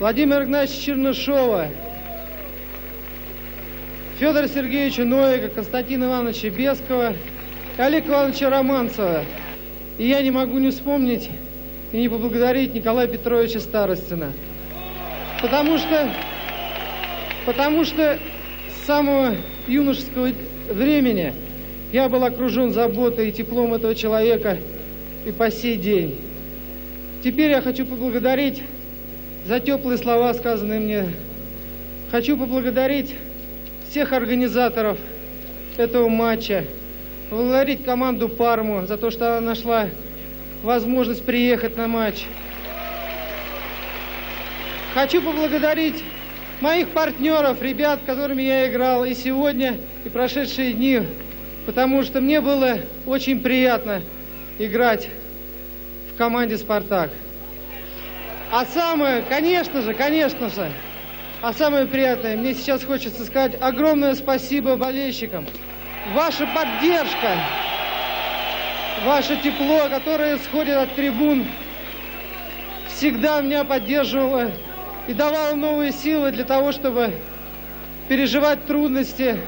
Владимира 0.00 0.42
Игнатьевича 0.42 0.84
Чернышова, 0.84 1.66
Федора 4.18 4.48
Сергеевича 4.48 5.04
Новика, 5.04 5.46
Константина 5.46 6.06
Ивановича 6.06 6.50
Бескова, 6.50 7.12
Олега 7.78 8.08
Ивановича 8.08 8.50
Романцева– 8.50 9.20
и 10.02 10.08
я 10.08 10.20
не 10.20 10.32
могу 10.32 10.58
не 10.58 10.70
вспомнить 10.70 11.30
и 11.92 11.96
не 11.96 12.08
поблагодарить 12.08 12.74
Николая 12.74 13.06
Петровича 13.06 13.60
Старостина. 13.60 14.32
Потому 15.40 15.78
что, 15.78 16.10
потому 17.46 17.84
что 17.84 18.18
с 18.68 18.84
самого 18.84 19.36
юношеского 19.68 20.32
времени 20.68 21.32
я 21.92 22.08
был 22.08 22.24
окружен 22.24 22.72
заботой 22.72 23.28
и 23.28 23.32
теплом 23.32 23.74
этого 23.74 23.94
человека 23.94 24.58
и 25.24 25.30
по 25.30 25.52
сей 25.52 25.76
день. 25.76 26.18
Теперь 27.22 27.52
я 27.52 27.60
хочу 27.60 27.86
поблагодарить 27.86 28.60
за 29.46 29.60
теплые 29.60 29.98
слова, 29.98 30.34
сказанные 30.34 30.80
мне. 30.80 31.10
Хочу 32.10 32.36
поблагодарить 32.36 33.14
всех 33.88 34.12
организаторов 34.12 34.98
этого 35.76 36.08
матча, 36.08 36.64
поблагодарить 37.32 37.82
команду 37.82 38.28
Парму 38.28 38.86
за 38.86 38.98
то, 38.98 39.10
что 39.10 39.38
она 39.38 39.40
нашла 39.40 39.88
возможность 40.62 41.24
приехать 41.24 41.78
на 41.78 41.88
матч. 41.88 42.26
Хочу 44.92 45.22
поблагодарить 45.22 46.04
моих 46.60 46.90
партнеров, 46.90 47.62
ребят, 47.62 48.00
с 48.02 48.06
которыми 48.06 48.42
я 48.42 48.68
играл 48.68 49.06
и 49.06 49.14
сегодня, 49.14 49.78
и 50.04 50.10
прошедшие 50.10 50.74
дни, 50.74 51.04
потому 51.64 52.02
что 52.02 52.20
мне 52.20 52.42
было 52.42 52.80
очень 53.06 53.40
приятно 53.40 54.02
играть 54.58 55.08
в 56.12 56.18
команде 56.18 56.58
«Спартак». 56.58 57.12
А 58.50 58.66
самое, 58.66 59.22
конечно 59.26 59.80
же, 59.80 59.94
конечно 59.94 60.50
же, 60.50 60.70
а 61.40 61.54
самое 61.54 61.86
приятное, 61.86 62.36
мне 62.36 62.52
сейчас 62.52 62.84
хочется 62.84 63.24
сказать 63.24 63.56
огромное 63.58 64.14
спасибо 64.16 64.76
болельщикам. 64.76 65.46
Ваша 66.10 66.48
поддержка, 66.48 67.38
ваше 69.04 69.36
тепло, 69.36 69.88
которое 69.88 70.36
исходит 70.36 70.76
от 70.76 70.94
трибун, 70.96 71.46
всегда 72.88 73.40
меня 73.40 73.62
поддерживало 73.62 74.50
и 75.06 75.14
давало 75.14 75.54
новые 75.54 75.92
силы 75.92 76.32
для 76.32 76.44
того, 76.44 76.72
чтобы 76.72 77.14
переживать 78.08 78.66
трудности 78.66 79.38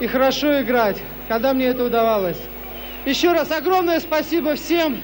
и 0.00 0.08
хорошо 0.08 0.60
играть, 0.60 0.98
когда 1.28 1.54
мне 1.54 1.66
это 1.66 1.84
удавалось. 1.84 2.40
Еще 3.04 3.32
раз 3.32 3.52
огромное 3.52 4.00
спасибо 4.00 4.56
всем, 4.56 5.00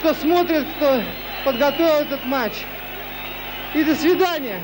кто 0.00 0.12
смотрит, 0.12 0.66
кто 0.76 1.00
подготовил 1.46 1.94
этот 1.94 2.22
матч. 2.26 2.52
И 3.72 3.82
до 3.82 3.94
свидания. 3.94 4.60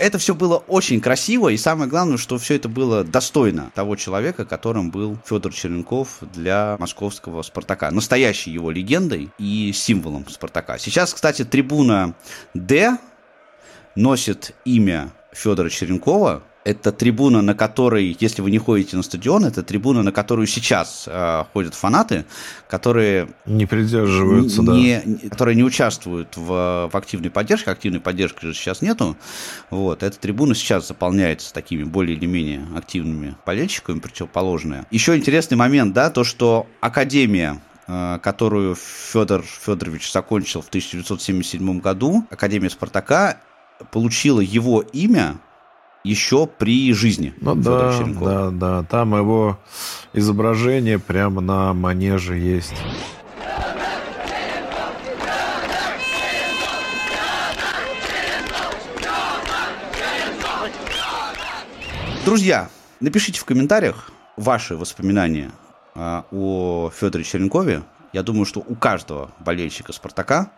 Это 0.00 0.16
все 0.16 0.34
было 0.34 0.56
очень 0.56 0.98
красиво, 0.98 1.50
и 1.50 1.58
самое 1.58 1.90
главное, 1.90 2.16
что 2.16 2.38
все 2.38 2.54
это 2.56 2.70
было 2.70 3.04
достойно 3.04 3.70
того 3.74 3.96
человека, 3.96 4.46
которым 4.46 4.90
был 4.90 5.18
Федор 5.26 5.52
Черенков 5.52 6.20
для 6.32 6.76
московского 6.78 7.42
Спартака. 7.42 7.90
Настоящей 7.90 8.50
его 8.50 8.70
легендой 8.70 9.28
и 9.36 9.72
символом 9.74 10.26
Спартака. 10.26 10.78
Сейчас, 10.78 11.12
кстати, 11.12 11.44
трибуна 11.44 12.14
Д 12.54 12.96
носит 13.94 14.54
имя 14.64 15.12
Федора 15.34 15.68
Черенкова, 15.68 16.44
это 16.64 16.92
трибуна, 16.92 17.40
на 17.40 17.54
которой, 17.54 18.16
если 18.20 18.42
вы 18.42 18.50
не 18.50 18.58
ходите 18.58 18.96
на 18.96 19.02
стадион, 19.02 19.44
это 19.46 19.62
трибуна, 19.62 20.02
на 20.02 20.12
которую 20.12 20.46
сейчас 20.46 21.04
э, 21.06 21.44
ходят 21.52 21.74
фанаты, 21.74 22.26
которые 22.68 23.30
не 23.46 23.64
придерживаются, 23.64 24.62
не, 24.62 25.02
да. 25.04 25.28
которые 25.30 25.56
не 25.56 25.64
участвуют 25.64 26.36
в, 26.36 26.90
в 26.92 26.96
активной 26.96 27.30
поддержке. 27.30 27.70
Активной 27.70 28.00
поддержки 28.00 28.44
же 28.44 28.54
сейчас 28.54 28.82
нету. 28.82 29.16
Вот 29.70 30.02
эта 30.02 30.18
трибуна 30.18 30.54
сейчас 30.54 30.86
заполняется 30.86 31.52
такими 31.54 31.84
более 31.84 32.16
или 32.16 32.26
менее 32.26 32.66
активными 32.76 33.36
болельщиками, 33.46 33.98
противоположная. 33.98 34.86
Еще 34.90 35.16
интересный 35.16 35.56
момент, 35.56 35.94
да, 35.94 36.10
то 36.10 36.24
что 36.24 36.66
академия 36.80 37.60
э, 37.86 38.18
которую 38.22 38.74
Федор 38.74 39.42
Федорович 39.42 40.12
закончил 40.12 40.60
в 40.60 40.68
1977 40.68 41.80
году, 41.80 42.26
Академия 42.30 42.68
Спартака, 42.68 43.38
получила 43.90 44.40
его 44.40 44.82
имя 44.82 45.38
еще 46.04 46.46
при 46.46 46.92
жизни. 46.92 47.34
Ну 47.40 47.54
да, 47.54 48.02
да, 48.20 48.50
да. 48.50 48.82
Там 48.84 49.16
его 49.16 49.58
изображение 50.12 50.98
прямо 50.98 51.40
на 51.40 51.74
манеже 51.74 52.36
есть. 52.36 52.74
Друзья, 62.24 62.68
напишите 63.00 63.40
в 63.40 63.44
комментариях 63.44 64.12
ваши 64.36 64.76
воспоминания 64.76 65.50
а, 65.94 66.24
о 66.30 66.90
Федоре 66.94 67.24
Черенкове. 67.24 67.82
Я 68.12 68.22
думаю, 68.22 68.44
что 68.44 68.60
у 68.60 68.74
каждого 68.74 69.30
болельщика 69.40 69.92
Спартака 69.92 70.52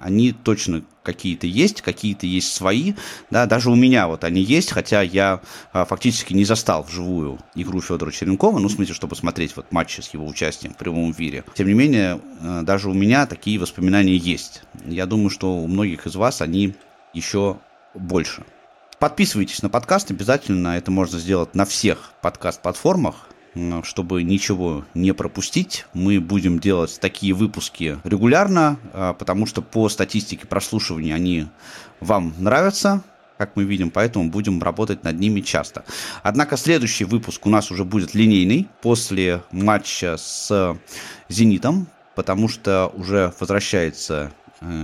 они 0.00 0.32
точно 0.32 0.82
какие-то 1.02 1.46
есть, 1.46 1.80
какие-то 1.80 2.26
есть 2.26 2.52
свои, 2.52 2.92
да, 3.30 3.46
даже 3.46 3.70
у 3.70 3.74
меня 3.74 4.08
вот 4.08 4.24
они 4.24 4.42
есть, 4.42 4.72
хотя 4.72 5.00
я 5.00 5.40
а, 5.72 5.84
фактически 5.86 6.34
не 6.34 6.44
застал 6.44 6.82
вживую 6.82 7.38
игру 7.54 7.80
Федора 7.80 8.10
Черенкова, 8.10 8.58
ну, 8.58 8.68
в 8.68 8.72
смысле, 8.72 8.94
чтобы 8.94 9.16
смотреть 9.16 9.56
вот 9.56 9.72
матчи 9.72 10.00
с 10.02 10.12
его 10.12 10.26
участием 10.26 10.74
в 10.74 10.76
прямом 10.76 11.12
эфире. 11.12 11.44
Тем 11.54 11.66
не 11.68 11.74
менее, 11.74 12.20
а, 12.40 12.62
даже 12.62 12.90
у 12.90 12.94
меня 12.94 13.26
такие 13.26 13.58
воспоминания 13.58 14.16
есть. 14.16 14.62
Я 14.84 15.06
думаю, 15.06 15.30
что 15.30 15.56
у 15.56 15.66
многих 15.66 16.06
из 16.06 16.14
вас 16.14 16.42
они 16.42 16.74
еще 17.14 17.58
больше. 17.94 18.44
Подписывайтесь 18.98 19.62
на 19.62 19.70
подкаст 19.70 20.10
обязательно, 20.10 20.76
это 20.76 20.90
можно 20.90 21.18
сделать 21.18 21.54
на 21.54 21.64
всех 21.64 22.12
подкаст-платформах, 22.20 23.28
чтобы 23.84 24.22
ничего 24.22 24.84
не 24.94 25.12
пропустить. 25.12 25.86
Мы 25.94 26.20
будем 26.20 26.58
делать 26.58 26.98
такие 27.00 27.34
выпуски 27.34 27.98
регулярно, 28.04 28.78
а, 28.92 29.14
потому 29.14 29.46
что 29.46 29.62
по 29.62 29.88
статистике 29.88 30.46
прослушивания 30.46 31.14
они 31.14 31.46
вам 32.00 32.34
нравятся, 32.38 33.02
как 33.38 33.54
мы 33.54 33.64
видим, 33.64 33.90
поэтому 33.90 34.30
будем 34.30 34.62
работать 34.62 35.04
над 35.04 35.18
ними 35.18 35.40
часто. 35.40 35.84
Однако 36.22 36.56
следующий 36.56 37.04
выпуск 37.04 37.46
у 37.46 37.50
нас 37.50 37.70
уже 37.70 37.84
будет 37.84 38.14
линейный 38.14 38.68
после 38.82 39.42
матча 39.52 40.16
с 40.16 40.76
«Зенитом», 41.28 41.86
потому 42.16 42.48
что 42.48 42.90
уже 42.94 43.32
возвращается 43.38 44.32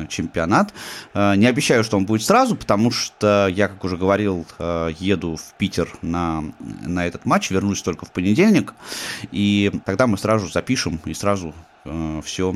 чемпионат. 0.08 0.72
Э, 1.14 1.34
не 1.36 1.46
обещаю, 1.46 1.84
что 1.84 1.96
он 1.96 2.06
будет 2.06 2.22
сразу, 2.22 2.56
потому 2.56 2.90
что 2.90 3.48
я, 3.48 3.68
как 3.68 3.84
уже 3.84 3.96
говорил, 3.96 4.46
э, 4.58 4.90
еду 4.98 5.36
в 5.36 5.54
Питер 5.58 5.88
на, 6.02 6.44
на 6.60 7.06
этот 7.06 7.24
матч, 7.24 7.50
вернусь 7.50 7.82
только 7.82 8.06
в 8.06 8.12
понедельник, 8.12 8.74
и 9.32 9.72
тогда 9.84 10.06
мы 10.06 10.18
сразу 10.18 10.48
запишем 10.48 11.00
и 11.04 11.14
сразу 11.14 11.54
все, 12.24 12.54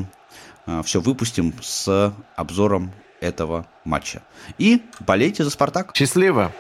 все 0.85 1.01
выпустим 1.01 1.53
с 1.61 2.15
обзором 2.35 2.93
этого 3.21 3.67
матча. 3.85 4.23
И 4.59 4.83
болейте 5.01 5.45
за 5.45 5.51
«Спартак». 5.51 5.93
Счастливо! 5.95 6.53